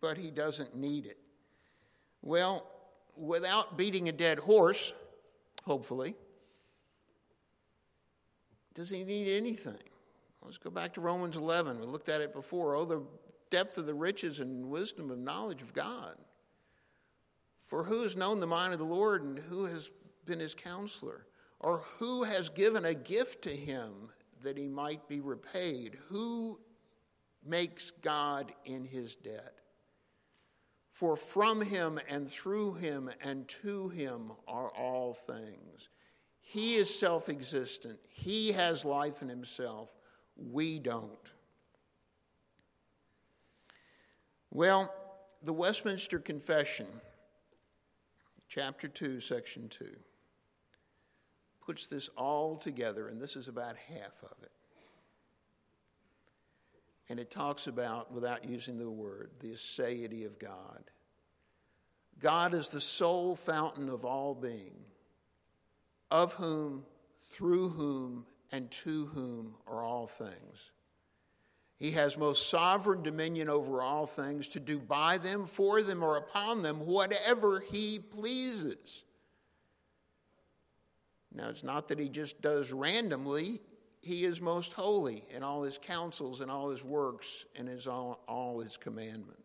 but 0.00 0.16
he 0.16 0.30
doesn't 0.30 0.76
need 0.76 1.06
it. 1.06 1.18
Well, 2.22 2.66
without 3.16 3.76
beating 3.76 4.08
a 4.08 4.12
dead 4.12 4.38
horse, 4.38 4.94
hopefully. 5.64 6.14
Does 8.74 8.90
he 8.90 9.04
need 9.04 9.36
anything? 9.36 9.82
Let's 10.42 10.58
go 10.58 10.70
back 10.70 10.94
to 10.94 11.00
Romans 11.00 11.36
11. 11.36 11.80
We 11.80 11.86
looked 11.86 12.08
at 12.08 12.20
it 12.20 12.32
before. 12.32 12.74
Oh, 12.74 12.84
the 12.84 13.02
depth 13.50 13.78
of 13.78 13.86
the 13.86 13.94
riches 13.94 14.40
and 14.40 14.70
wisdom 14.70 15.10
of 15.10 15.18
knowledge 15.18 15.60
of 15.60 15.74
God. 15.74 16.16
For 17.58 17.84
who 17.84 18.02
has 18.02 18.16
known 18.16 18.40
the 18.40 18.46
mind 18.46 18.72
of 18.72 18.78
the 18.78 18.84
Lord 18.84 19.22
and 19.22 19.38
who 19.38 19.66
has 19.66 19.90
been 20.30 20.40
his 20.40 20.54
counselor? 20.54 21.26
Or 21.58 21.78
who 21.98 22.22
has 22.22 22.48
given 22.48 22.86
a 22.86 22.94
gift 22.94 23.42
to 23.42 23.50
him 23.50 24.08
that 24.42 24.56
he 24.56 24.66
might 24.66 25.06
be 25.08 25.20
repaid? 25.20 25.96
Who 26.08 26.58
makes 27.44 27.90
God 27.90 28.52
in 28.64 28.84
his 28.84 29.14
debt? 29.16 29.56
For 30.90 31.16
from 31.16 31.60
him 31.60 32.00
and 32.08 32.28
through 32.28 32.74
him 32.74 33.10
and 33.22 33.46
to 33.48 33.88
him 33.88 34.32
are 34.48 34.70
all 34.70 35.14
things. 35.14 35.88
He 36.40 36.76
is 36.76 36.92
self 36.98 37.28
existent, 37.28 37.98
he 38.08 38.52
has 38.52 38.84
life 38.84 39.20
in 39.20 39.28
himself. 39.28 39.94
We 40.36 40.78
don't. 40.78 41.32
Well, 44.50 44.92
the 45.42 45.52
Westminster 45.52 46.18
Confession, 46.18 46.86
chapter 48.48 48.88
2, 48.88 49.20
section 49.20 49.68
2, 49.68 49.96
puts 51.64 51.86
this 51.86 52.08
all 52.16 52.56
together, 52.56 53.08
and 53.08 53.20
this 53.20 53.36
is 53.36 53.48
about 53.48 53.76
half 53.76 54.22
of 54.22 54.42
it. 54.42 54.52
And 57.08 57.18
it 57.18 57.30
talks 57.30 57.66
about, 57.66 58.12
without 58.12 58.44
using 58.44 58.78
the 58.78 58.90
word, 58.90 59.30
the 59.40 59.52
aseity 59.52 60.26
of 60.26 60.38
God. 60.38 60.84
God 62.20 62.54
is 62.54 62.68
the 62.68 62.80
sole 62.80 63.34
fountain 63.34 63.88
of 63.88 64.04
all 64.04 64.34
being, 64.34 64.84
of 66.10 66.34
whom, 66.34 66.84
through 67.18 67.70
whom, 67.70 68.26
and 68.52 68.70
to 68.70 69.06
whom 69.06 69.54
are 69.66 69.82
all 69.82 70.06
things. 70.06 70.70
He 71.78 71.92
has 71.92 72.18
most 72.18 72.50
sovereign 72.50 73.02
dominion 73.02 73.48
over 73.48 73.80
all 73.80 74.06
things 74.06 74.48
to 74.48 74.60
do 74.60 74.78
by 74.78 75.16
them, 75.16 75.46
for 75.46 75.82
them, 75.82 76.02
or 76.02 76.18
upon 76.18 76.62
them 76.62 76.86
whatever 76.86 77.60
he 77.60 77.98
pleases. 77.98 79.04
Now, 81.32 81.48
it's 81.48 81.64
not 81.64 81.88
that 81.88 81.98
he 81.98 82.08
just 82.08 82.42
does 82.42 82.72
randomly, 82.72 83.60
he 84.00 84.24
is 84.24 84.40
most 84.40 84.72
holy 84.72 85.24
in 85.30 85.42
all 85.42 85.62
his 85.62 85.78
counsels 85.78 86.40
and 86.40 86.50
all 86.50 86.70
his 86.70 86.82
works 86.84 87.44
and 87.54 87.68
his 87.68 87.86
all, 87.86 88.22
all 88.26 88.60
his 88.60 88.76
commandment. 88.76 89.38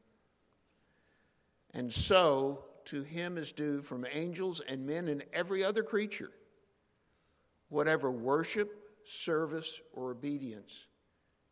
And 1.73 1.93
so 1.93 2.63
to 2.85 3.03
him 3.03 3.37
is 3.37 3.51
due 3.51 3.81
from 3.81 4.05
angels 4.11 4.61
and 4.61 4.85
men 4.85 5.07
and 5.09 5.23
every 5.33 5.63
other 5.63 5.83
creature 5.83 6.31
whatever 7.69 8.11
worship, 8.11 8.71
service, 9.03 9.81
or 9.93 10.11
obedience 10.11 10.87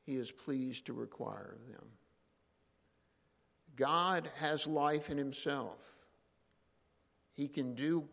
he 0.05 0.15
is 0.15 0.31
pleased 0.31 0.85
to 0.85 0.93
require 0.93 1.57
of 1.59 1.73
them. 1.73 1.87
God 3.75 4.29
has 4.39 4.67
life 4.67 5.09
in 5.09 5.17
himself. 5.17 6.05
He 7.33 7.47
can 7.47 7.73
do 7.73 8.07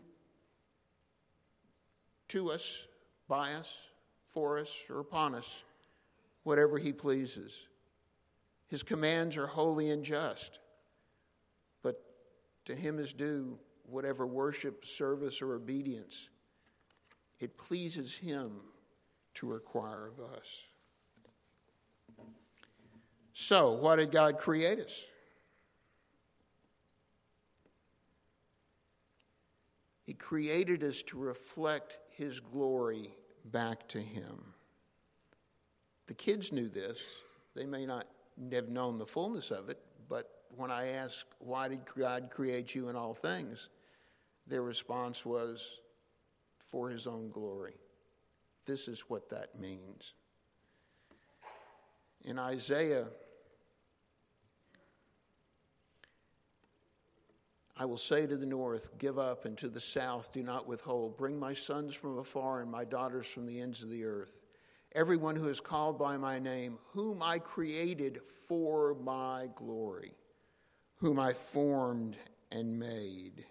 to 2.30 2.50
us, 2.50 2.86
by 3.28 3.52
us, 3.52 3.88
for 4.28 4.58
us 4.58 4.84
or 4.90 5.00
upon 5.00 5.34
us 5.34 5.64
whatever 6.42 6.78
he 6.78 6.92
pleases. 6.92 7.66
His 8.66 8.82
commands 8.82 9.36
are 9.36 9.46
holy 9.46 9.90
and 9.90 10.04
just, 10.04 10.60
but 11.82 12.02
to 12.66 12.74
him 12.74 12.98
is 12.98 13.12
due 13.12 13.58
whatever 13.84 14.26
worship, 14.26 14.84
service, 14.84 15.42
or 15.42 15.54
obedience 15.54 16.30
it 17.40 17.56
pleases 17.56 18.14
him 18.14 18.52
to 19.34 19.46
require 19.46 20.08
of 20.08 20.20
us. 20.20 20.66
So, 23.32 23.72
why 23.72 23.96
did 23.96 24.12
God 24.12 24.38
create 24.38 24.78
us? 24.78 25.04
He 30.04 30.12
created 30.12 30.84
us 30.84 31.02
to 31.04 31.18
reflect 31.18 31.96
his 32.20 32.38
glory 32.38 33.10
back 33.46 33.88
to 33.88 33.98
him. 33.98 34.52
The 36.06 36.12
kids 36.12 36.52
knew 36.52 36.68
this. 36.68 37.22
They 37.56 37.64
may 37.64 37.86
not 37.86 38.04
have 38.52 38.68
known 38.68 38.98
the 38.98 39.06
fullness 39.06 39.50
of 39.50 39.70
it, 39.70 39.78
but 40.06 40.28
when 40.54 40.70
I 40.70 40.88
asked, 40.88 41.24
Why 41.38 41.68
did 41.68 41.80
God 41.96 42.28
create 42.30 42.74
you 42.74 42.90
in 42.90 42.96
all 42.96 43.14
things? 43.14 43.70
their 44.46 44.62
response 44.62 45.24
was, 45.24 45.80
For 46.58 46.90
his 46.90 47.06
own 47.06 47.30
glory. 47.30 47.74
This 48.66 48.86
is 48.86 49.04
what 49.08 49.30
that 49.30 49.58
means. 49.58 50.12
In 52.24 52.38
Isaiah, 52.38 53.06
I 57.80 57.86
will 57.86 57.96
say 57.96 58.26
to 58.26 58.36
the 58.36 58.44
north, 58.44 58.98
Give 58.98 59.18
up, 59.18 59.46
and 59.46 59.56
to 59.56 59.68
the 59.68 59.80
south, 59.80 60.34
Do 60.34 60.42
not 60.42 60.68
withhold. 60.68 61.16
Bring 61.16 61.40
my 61.40 61.54
sons 61.54 61.94
from 61.94 62.18
afar 62.18 62.60
and 62.60 62.70
my 62.70 62.84
daughters 62.84 63.26
from 63.26 63.46
the 63.46 63.58
ends 63.58 63.82
of 63.82 63.88
the 63.88 64.04
earth. 64.04 64.42
Everyone 64.94 65.34
who 65.34 65.48
is 65.48 65.60
called 65.60 65.98
by 65.98 66.18
my 66.18 66.38
name, 66.38 66.76
whom 66.92 67.22
I 67.22 67.38
created 67.38 68.18
for 68.18 68.96
my 68.96 69.48
glory, 69.54 70.12
whom 70.96 71.18
I 71.18 71.32
formed 71.32 72.18
and 72.52 72.78
made. 72.78 73.46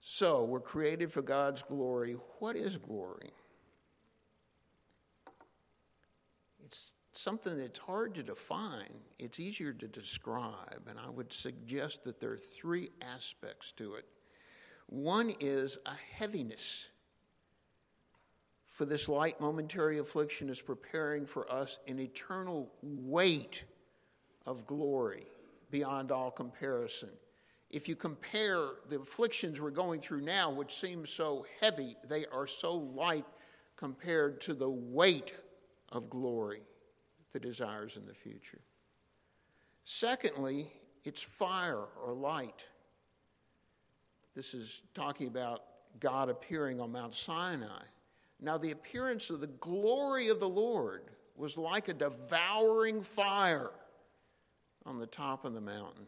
So, 0.00 0.44
we're 0.44 0.60
created 0.60 1.12
for 1.12 1.20
God's 1.20 1.62
glory. 1.62 2.16
What 2.38 2.56
is 2.56 2.78
glory? 2.78 3.32
It's 6.64 6.94
something 7.18 7.56
that's 7.56 7.78
hard 7.78 8.14
to 8.14 8.22
define, 8.22 9.00
it's 9.18 9.38
easier 9.38 9.72
to 9.72 9.86
describe, 9.86 10.82
and 10.88 10.98
I 10.98 11.08
would 11.08 11.32
suggest 11.32 12.04
that 12.04 12.20
there 12.20 12.32
are 12.32 12.36
three 12.36 12.90
aspects 13.00 13.72
to 13.72 13.94
it. 13.94 14.04
One 14.86 15.32
is 15.40 15.78
a 15.86 15.94
heaviness. 16.16 16.88
For 18.64 18.84
this 18.84 19.08
light 19.08 19.40
momentary 19.40 19.98
affliction 19.98 20.48
is 20.48 20.60
preparing 20.60 21.26
for 21.26 21.50
us 21.50 21.78
an 21.86 22.00
eternal 22.00 22.72
weight 22.82 23.64
of 24.46 24.66
glory 24.66 25.26
beyond 25.70 26.10
all 26.10 26.30
comparison. 26.30 27.10
If 27.70 27.88
you 27.88 27.96
compare 27.96 28.66
the 28.88 29.00
afflictions 29.00 29.60
we're 29.60 29.70
going 29.70 30.00
through 30.00 30.22
now, 30.22 30.50
which 30.50 30.74
seem 30.74 31.06
so 31.06 31.46
heavy, 31.60 31.96
they 32.08 32.26
are 32.26 32.46
so 32.46 32.74
light 32.74 33.26
compared 33.76 34.40
to 34.42 34.54
the 34.54 34.68
weight 34.68 35.34
of 35.90 36.10
glory 36.10 36.62
is 37.34 37.40
desires 37.40 37.96
in 37.96 38.06
the 38.06 38.14
future. 38.14 38.60
Secondly, 39.84 40.72
it's 41.04 41.20
fire 41.20 41.84
or 42.02 42.14
light. 42.14 42.64
This 44.34 44.54
is 44.54 44.82
talking 44.94 45.26
about 45.26 45.62
God 46.00 46.28
appearing 46.28 46.80
on 46.80 46.92
Mount 46.92 47.12
Sinai. 47.12 47.82
Now, 48.40 48.58
the 48.58 48.70
appearance 48.70 49.30
of 49.30 49.40
the 49.40 49.46
glory 49.46 50.28
of 50.28 50.40
the 50.40 50.48
Lord 50.48 51.02
was 51.36 51.58
like 51.58 51.88
a 51.88 51.94
devouring 51.94 53.02
fire 53.02 53.70
on 54.86 54.98
the 54.98 55.06
top 55.06 55.44
of 55.44 55.54
the 55.54 55.60
mountain. 55.60 56.06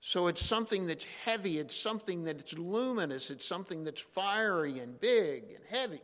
So 0.00 0.28
it's 0.28 0.44
something 0.44 0.86
that's 0.86 1.06
heavy, 1.24 1.58
it's 1.58 1.74
something 1.74 2.24
that's 2.24 2.56
luminous, 2.56 3.30
it's 3.30 3.44
something 3.44 3.84
that's 3.84 4.00
fiery 4.00 4.78
and 4.78 4.98
big 5.00 5.54
and 5.54 5.64
heavy. 5.68 6.00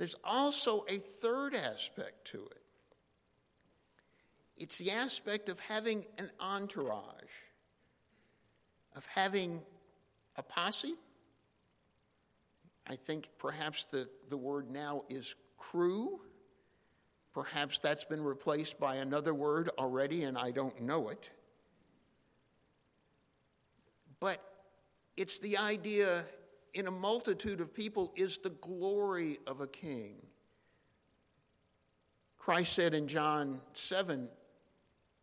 There's 0.00 0.16
also 0.24 0.86
a 0.88 0.96
third 0.96 1.54
aspect 1.54 2.28
to 2.28 2.46
it 2.46 2.62
it's 4.56 4.78
the 4.78 4.90
aspect 4.92 5.50
of 5.50 5.60
having 5.60 6.06
an 6.16 6.30
entourage, 6.40 7.34
of 8.96 9.04
having 9.04 9.60
a 10.36 10.42
posse. 10.42 10.94
I 12.86 12.96
think 12.96 13.28
perhaps 13.36 13.84
the, 13.84 14.08
the 14.30 14.38
word 14.38 14.70
now 14.70 15.04
is 15.10 15.34
crew. 15.58 16.20
Perhaps 17.34 17.78
that's 17.78 18.06
been 18.06 18.24
replaced 18.24 18.80
by 18.80 18.96
another 18.96 19.34
word 19.34 19.68
already, 19.78 20.24
and 20.24 20.38
I 20.38 20.50
don't 20.50 20.80
know 20.80 21.10
it. 21.10 21.28
But 24.18 24.42
it's 25.18 25.40
the 25.40 25.58
idea 25.58 26.24
in 26.74 26.86
a 26.86 26.90
multitude 26.90 27.60
of 27.60 27.74
people 27.74 28.12
is 28.16 28.38
the 28.38 28.50
glory 28.50 29.38
of 29.46 29.60
a 29.60 29.66
king. 29.66 30.16
Christ 32.38 32.72
said 32.72 32.94
in 32.94 33.06
John 33.06 33.60
7 33.74 34.28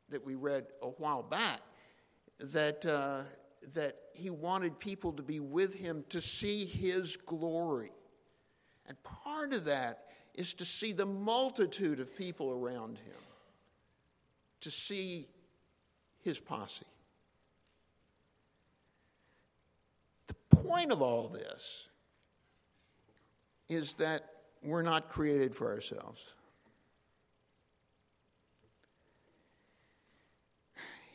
that 0.10 0.26
we 0.26 0.36
read 0.36 0.68
a 0.82 0.88
while 0.88 1.24
back 1.24 1.62
that, 2.40 2.86
uh, 2.86 3.22
that 3.74 3.96
he 4.14 4.30
wanted 4.30 4.80
people 4.80 5.12
to 5.14 5.24
be 5.24 5.40
with 5.40 5.74
him 5.74 6.04
to 6.10 6.22
see 6.22 6.66
his 6.66 7.18
glory. 7.18 7.92
And 8.88 9.02
part 9.04 9.54
of 9.54 9.66
that 9.66 10.06
is 10.36 10.54
to 10.56 10.66
see 10.66 10.94
the 10.94 11.06
multitude 11.06 12.00
of 12.00 12.16
people 12.16 12.52
around 12.52 13.00
him, 13.00 13.20
to 14.62 14.72
see 14.72 15.28
his 16.20 16.40
posse. 16.40 16.86
The 20.28 20.36
point 20.68 20.92
of 20.92 21.02
all 21.02 21.28
this 21.28 21.88
is 23.70 23.96
that 23.96 24.30
we're 24.64 24.82
not 24.82 25.10
created 25.10 25.56
for 25.56 25.72
ourselves. 25.72 26.34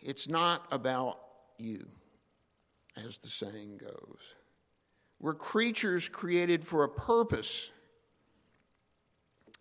It's 0.02 0.28
not 0.28 0.66
about 0.72 1.18
you, 1.58 1.86
as 2.96 3.18
the 3.18 3.28
saying 3.28 3.78
goes. 3.78 4.34
We're 5.20 5.34
creatures 5.34 6.08
created 6.08 6.64
for 6.64 6.82
a 6.82 6.88
purpose, 6.88 7.70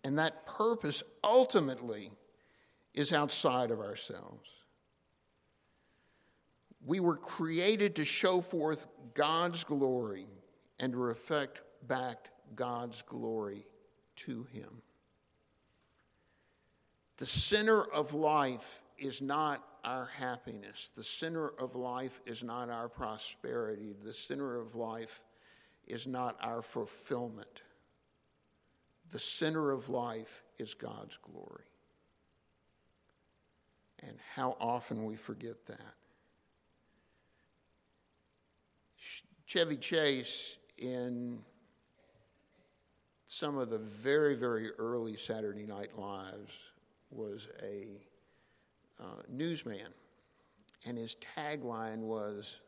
and 0.02 0.18
that 0.18 0.46
purpose 0.46 1.04
ultimately 1.22 2.10
is 2.92 3.12
outside 3.12 3.70
of 3.70 3.78
ourselves. 3.78 4.50
We 6.84 7.00
were 7.00 7.16
created 7.16 7.96
to 7.96 8.04
show 8.04 8.40
forth 8.40 8.86
God's 9.14 9.64
glory 9.64 10.26
and 10.80 10.92
to 10.92 10.98
reflect 10.98 11.62
back 11.86 12.30
God's 12.54 13.02
glory 13.02 13.66
to 14.16 14.44
Him. 14.52 14.82
The 17.18 17.26
center 17.26 17.82
of 17.82 18.14
life 18.14 18.82
is 18.98 19.22
not 19.22 19.64
our 19.84 20.06
happiness. 20.06 20.90
The 20.94 21.04
center 21.04 21.48
of 21.58 21.74
life 21.74 22.20
is 22.26 22.42
not 22.42 22.68
our 22.68 22.88
prosperity. 22.88 23.94
The 24.04 24.14
center 24.14 24.58
of 24.58 24.74
life 24.74 25.22
is 25.86 26.06
not 26.06 26.36
our 26.40 26.62
fulfillment. 26.62 27.62
The 29.10 29.18
center 29.18 29.70
of 29.70 29.88
life 29.88 30.42
is 30.58 30.74
God's 30.74 31.18
glory. 31.18 31.64
And 34.04 34.16
how 34.34 34.56
often 34.60 35.04
we 35.04 35.16
forget 35.16 35.66
that. 35.66 35.94
Chevy 39.52 39.76
Chase, 39.76 40.56
in 40.78 41.38
some 43.26 43.58
of 43.58 43.68
the 43.68 43.76
very, 43.76 44.34
very 44.34 44.70
early 44.78 45.14
Saturday 45.14 45.66
Night 45.66 45.90
Lives, 45.98 46.56
was 47.10 47.48
a 47.62 48.00
uh, 48.98 49.20
newsman, 49.28 49.92
and 50.86 50.96
his 50.96 51.18
tagline 51.36 51.98
was, 51.98 52.62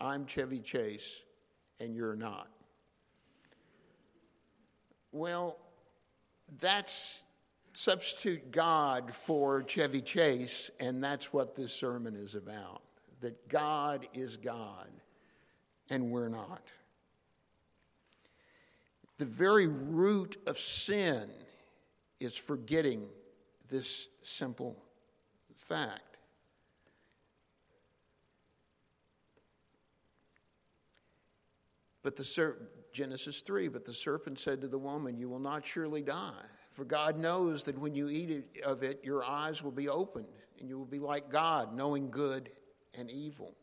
I'm 0.00 0.24
Chevy 0.24 0.60
Chase, 0.60 1.20
and 1.80 1.94
you're 1.94 2.16
not. 2.16 2.48
Well, 5.12 5.58
that's 6.60 7.20
substitute 7.74 8.50
God 8.50 9.12
for 9.12 9.62
Chevy 9.64 10.00
Chase, 10.00 10.70
and 10.80 11.04
that's 11.04 11.30
what 11.34 11.54
this 11.54 11.74
sermon 11.74 12.14
is 12.14 12.36
about. 12.36 12.80
That 13.20 13.50
God 13.50 14.08
is 14.14 14.38
God, 14.38 14.88
and 15.90 16.10
we're 16.10 16.28
not. 16.28 16.62
The 19.18 19.24
very 19.24 19.66
root 19.66 20.36
of 20.46 20.58
sin 20.58 21.30
is 22.18 22.36
forgetting 22.36 23.08
this 23.68 24.08
simple 24.22 24.82
fact. 25.56 26.16
But 32.02 32.16
the 32.16 32.24
serpent, 32.24 32.68
Genesis 32.92 33.42
3, 33.42 33.68
but 33.68 33.84
the 33.84 33.92
serpent 33.92 34.38
said 34.38 34.60
to 34.60 34.68
the 34.68 34.78
woman, 34.78 35.16
You 35.16 35.28
will 35.28 35.38
not 35.38 35.64
surely 35.64 36.02
die. 36.02 36.44
For 36.72 36.84
God 36.84 37.18
knows 37.18 37.64
that 37.64 37.78
when 37.78 37.94
you 37.94 38.08
eat 38.08 38.44
of 38.64 38.82
it, 38.82 39.00
your 39.04 39.24
eyes 39.24 39.62
will 39.62 39.72
be 39.72 39.88
opened, 39.88 40.26
and 40.58 40.68
you 40.68 40.78
will 40.78 40.86
be 40.86 40.98
like 40.98 41.30
God, 41.30 41.74
knowing 41.74 42.10
good 42.10 42.50
and 42.98 43.10
evil. 43.10 43.54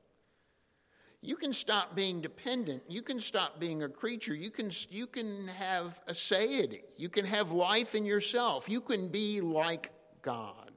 You 1.22 1.36
can 1.36 1.52
stop 1.52 1.96
being 1.96 2.22
dependent. 2.22 2.84
You 2.88 3.02
can 3.02 3.20
stop 3.20 3.60
being 3.60 3.84
a 3.84 3.90
creature. 3.90 4.34
You 4.34 4.50
can, 4.50 4.72
you 4.90 5.06
can 5.06 5.48
have 5.50 6.00
aseity. 6.08 6.82
You 6.98 7.10
can 7.10 7.26
have 7.26 7.52
life 7.52 7.94
in 7.94 8.06
yourself. 8.06 8.70
You 8.70 8.80
can 8.80 9.10
be 9.10 9.42
like 9.42 9.92
God. 10.22 10.72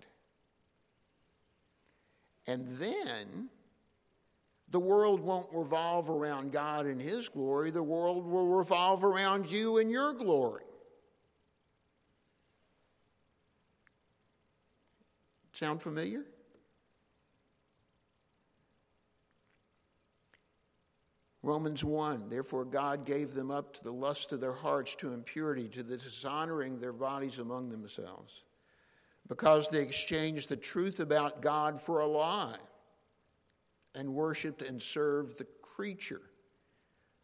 And 2.49 2.67
then 2.79 3.49
the 4.73 4.81
world 4.81 5.21
won't 5.21 5.49
revolve 5.53 6.11
around 6.11 6.51
God 6.51 6.87
and 6.87 7.01
His 7.01 7.29
glory, 7.29 7.71
the 7.71 7.83
world 7.83 8.27
will 8.27 8.49
revolve 8.49 9.05
around 9.05 9.51
you 9.51 9.79
and 9.79 9.91
your 9.91 10.13
glory. 10.15 10.65
Sound 15.53 15.83
familiar? 15.83 16.25
Romans 21.43 21.85
1 21.85 22.29
Therefore, 22.29 22.65
God 22.65 23.05
gave 23.05 23.35
them 23.35 23.51
up 23.51 23.75
to 23.75 23.83
the 23.83 23.93
lust 23.93 24.33
of 24.33 24.41
their 24.41 24.53
hearts, 24.53 24.95
to 24.97 25.13
impurity, 25.13 25.69
to 25.69 25.83
the 25.83 25.97
dishonoring 25.97 26.79
their 26.79 26.93
bodies 26.93 27.39
among 27.39 27.69
themselves 27.69 28.45
because 29.29 29.69
they 29.69 29.83
exchanged 29.83 30.49
the 30.49 30.57
truth 30.57 31.01
about 31.01 31.41
God 31.41 31.81
for 31.81 32.01
a 32.01 32.07
lie 32.07 32.57
and 33.95 34.15
worshiped 34.15 34.63
and 34.63 34.81
served 34.81 35.39
the 35.39 35.47
creature 35.63 36.21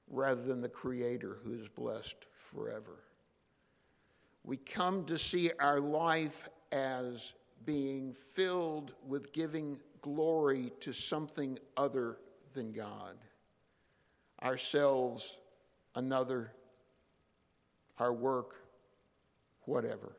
rather 0.08 0.42
than 0.42 0.60
the 0.60 0.68
Creator 0.68 1.38
who 1.44 1.52
is 1.52 1.68
blessed 1.68 2.26
forever. 2.32 3.04
We 4.44 4.56
come 4.56 5.04
to 5.06 5.18
see 5.18 5.50
our 5.60 5.80
life 5.80 6.48
as 6.72 7.34
being 7.66 8.12
filled 8.12 8.94
with 9.06 9.32
giving 9.32 9.78
glory 10.00 10.72
to 10.80 10.92
something 10.92 11.58
other 11.76 12.18
than 12.54 12.72
God. 12.72 13.16
Ourselves, 14.42 15.38
another, 15.94 16.52
our 17.98 18.12
work, 18.12 18.54
whatever. 19.62 20.16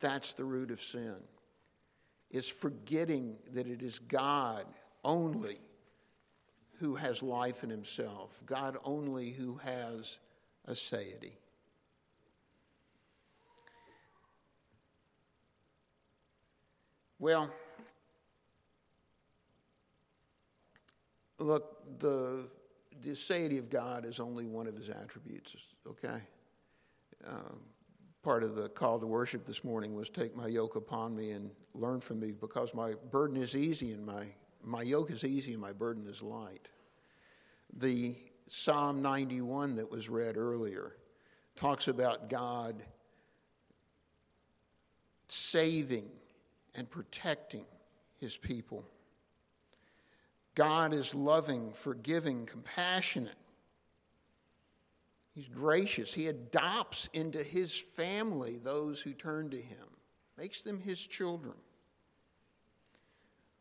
That's 0.00 0.34
the 0.34 0.44
root 0.44 0.70
of 0.70 0.80
sin. 0.80 1.16
Is 2.30 2.48
forgetting 2.48 3.36
that 3.52 3.66
it 3.66 3.82
is 3.82 3.98
God 3.98 4.64
only 5.04 5.56
who 6.78 6.94
has 6.94 7.22
life 7.22 7.64
in 7.64 7.70
himself, 7.70 8.40
God 8.44 8.76
only 8.84 9.30
who 9.30 9.56
has 9.56 10.18
aseity. 10.68 11.32
Well, 17.18 17.50
look, 21.38 21.75
the, 21.98 22.48
the 23.02 23.10
aseity 23.10 23.58
of 23.58 23.70
God 23.70 24.04
is 24.04 24.20
only 24.20 24.46
one 24.46 24.66
of 24.66 24.76
his 24.76 24.88
attributes, 24.88 25.56
okay? 25.86 26.20
Um, 27.26 27.60
part 28.22 28.42
of 28.42 28.54
the 28.54 28.68
call 28.68 28.98
to 28.98 29.06
worship 29.06 29.46
this 29.46 29.62
morning 29.64 29.94
was 29.94 30.10
take 30.10 30.36
my 30.36 30.48
yoke 30.48 30.76
upon 30.76 31.14
me 31.14 31.30
and 31.30 31.50
learn 31.74 32.00
from 32.00 32.20
me 32.20 32.32
because 32.32 32.74
my 32.74 32.94
burden 33.10 33.36
is 33.36 33.54
easy 33.54 33.92
and 33.92 34.04
my, 34.04 34.24
my 34.64 34.82
yoke 34.82 35.10
is 35.10 35.24
easy 35.24 35.52
and 35.52 35.60
my 35.60 35.72
burden 35.72 36.06
is 36.06 36.22
light. 36.22 36.68
The 37.72 38.16
Psalm 38.48 39.02
91 39.02 39.76
that 39.76 39.90
was 39.90 40.08
read 40.08 40.36
earlier 40.36 40.96
talks 41.56 41.88
about 41.88 42.28
God 42.28 42.82
saving 45.28 46.10
and 46.74 46.88
protecting 46.90 47.64
his 48.18 48.36
people. 48.36 48.84
God 50.56 50.94
is 50.94 51.14
loving, 51.14 51.70
forgiving, 51.72 52.46
compassionate. 52.46 53.36
He's 55.34 55.48
gracious. 55.48 56.14
He 56.14 56.28
adopts 56.28 57.10
into 57.12 57.38
his 57.42 57.78
family 57.78 58.58
those 58.58 59.02
who 59.02 59.12
turn 59.12 59.50
to 59.50 59.60
him, 59.60 59.86
makes 60.38 60.62
them 60.62 60.80
his 60.80 61.06
children. 61.06 61.54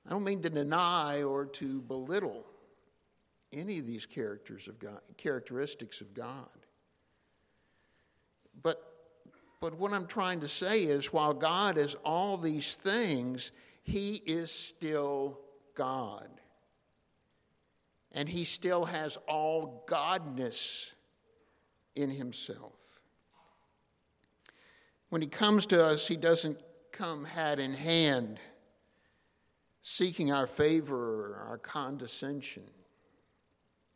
I 0.08 0.12
don't 0.12 0.24
mean 0.24 0.42
to 0.44 0.50
deny 0.50 1.24
or 1.24 1.46
to 1.46 1.82
belittle 1.82 2.46
any 3.52 3.78
of 3.78 3.86
these 3.86 4.06
characters 4.06 4.70
of 4.70 4.80
God, 4.80 5.02
characteristics 5.18 6.00
of 6.00 6.14
God. 6.14 6.48
But 8.64 8.82
but 9.60 9.80
what 9.80 9.94
I'm 9.94 10.08
trying 10.08 10.42
to 10.42 10.48
say 10.48 10.84
is 10.84 11.12
while 11.12 11.34
God 11.34 11.78
is 11.78 11.96
all 12.06 12.38
these 12.38 12.76
things, 12.76 13.52
He 13.84 14.22
is 14.26 14.52
still 14.52 15.40
God. 15.74 16.30
And 18.16 18.28
He 18.28 18.46
still 18.46 18.86
has 18.86 19.18
all 19.28 19.86
Godness 19.88 20.94
in 21.96 22.10
Himself. 22.10 23.00
When 25.10 25.22
He 25.22 25.28
comes 25.28 25.68
to 25.68 25.86
us, 25.86 26.08
He 26.08 26.16
doesn't 26.16 26.58
come 26.92 27.26
hat 27.26 27.60
in 27.60 27.74
hand, 27.74 28.40
seeking 29.82 30.32
our 30.32 30.48
favor 30.48 31.34
or 31.34 31.46
our 31.50 31.58
condescension. 31.58 32.64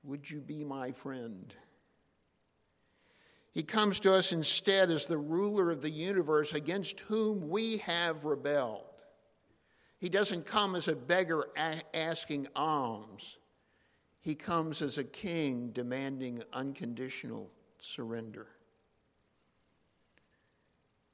Would 0.04 0.30
you 0.30 0.42
be 0.42 0.64
my 0.64 0.92
friend? 0.92 1.54
He 3.52 3.64
comes 3.64 4.00
to 4.02 4.14
us 4.14 4.32
instead 4.32 4.92
as 4.92 5.06
the 5.06 5.18
ruler 5.18 5.72
of 5.72 5.82
the 5.82 5.90
universe 5.90 6.54
against 6.54 7.00
whom 7.02 7.50
we 7.50 7.78
have 7.78 8.26
rebelled. 8.26 8.86
He 9.98 10.08
doesn't 10.08 10.46
come 10.46 10.76
as 10.76 10.88
a 10.88 10.96
beggar 10.96 11.48
asking 11.94 12.48
alms. 12.56 13.38
He 14.22 14.36
comes 14.36 14.82
as 14.82 14.98
a 14.98 15.04
king 15.04 15.70
demanding 15.72 16.44
unconditional 16.54 17.50
surrender. 17.80 18.48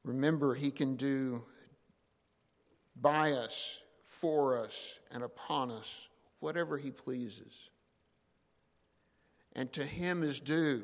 Remember, 0.03 0.53
he 0.53 0.71
can 0.71 0.95
do 0.95 1.43
by 2.95 3.31
us, 3.31 3.83
for 4.03 4.57
us, 4.63 4.99
and 5.11 5.23
upon 5.23 5.71
us 5.71 6.09
whatever 6.39 6.77
he 6.77 6.91
pleases. 6.91 7.69
And 9.53 9.71
to 9.73 9.83
him 9.83 10.23
is 10.23 10.39
due 10.39 10.83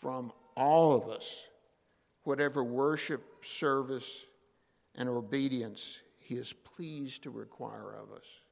from 0.00 0.32
all 0.56 0.94
of 0.94 1.08
us 1.08 1.44
whatever 2.28 2.62
worship, 2.62 3.24
service, 3.40 4.26
and 4.94 5.08
obedience 5.08 6.00
He 6.18 6.34
is 6.34 6.52
pleased 6.52 7.22
to 7.22 7.30
require 7.30 7.94
of 7.94 8.12
us. 8.12 8.42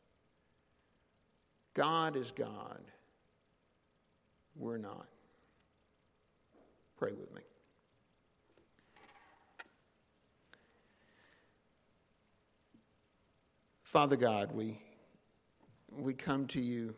God 1.77 2.17
is 2.17 2.33
God. 2.33 2.81
We're 4.55 4.79
not. 4.79 5.09
Pray 6.97 7.13
with 7.13 7.35
me. 7.35 7.43
Father 13.83 14.17
God, 14.17 14.53
we, 14.53 14.79
we 15.91 16.15
come 16.15 16.47
to 16.47 16.63
you 16.63 16.95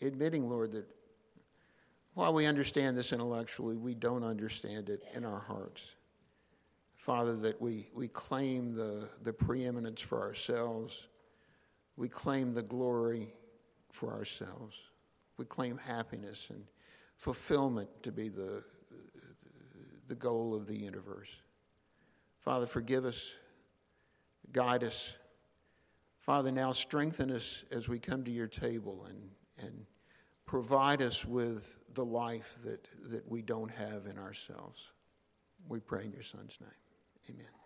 admitting, 0.00 0.48
Lord, 0.48 0.72
that 0.72 0.86
while 2.14 2.32
we 2.32 2.46
understand 2.46 2.96
this 2.96 3.12
intellectually, 3.12 3.76
we 3.76 3.92
don't 3.92 4.24
understand 4.24 4.88
it 4.88 5.02
in 5.14 5.22
our 5.22 5.40
hearts. 5.40 5.96
Father, 6.94 7.36
that 7.36 7.60
we, 7.60 7.88
we 7.94 8.08
claim 8.08 8.72
the, 8.72 9.06
the 9.22 9.34
preeminence 9.34 10.00
for 10.00 10.22
ourselves, 10.22 11.08
we 11.96 12.08
claim 12.08 12.54
the 12.54 12.62
glory 12.62 13.32
for 13.90 14.12
ourselves, 14.12 14.80
we 15.38 15.44
claim 15.44 15.78
happiness 15.78 16.48
and 16.50 16.64
fulfillment 17.16 17.88
to 18.02 18.12
be 18.12 18.28
the, 18.28 18.62
the 20.06 20.14
goal 20.14 20.54
of 20.54 20.66
the 20.66 20.76
universe. 20.76 21.40
Father, 22.40 22.66
forgive 22.66 23.04
us, 23.04 23.36
guide 24.52 24.84
us. 24.84 25.16
Father, 26.18 26.52
now 26.52 26.72
strengthen 26.72 27.30
us 27.30 27.64
as 27.70 27.88
we 27.88 27.98
come 27.98 28.24
to 28.24 28.30
your 28.30 28.46
table 28.46 29.06
and, 29.08 29.30
and 29.66 29.86
provide 30.44 31.02
us 31.02 31.24
with 31.24 31.82
the 31.94 32.04
life 32.04 32.58
that, 32.64 32.86
that 33.10 33.28
we 33.28 33.42
don't 33.42 33.70
have 33.70 34.06
in 34.06 34.18
ourselves. 34.18 34.92
We 35.68 35.80
pray 35.80 36.04
in 36.04 36.12
your 36.12 36.22
Son's 36.22 36.58
name. 36.60 36.70
Amen. 37.30 37.65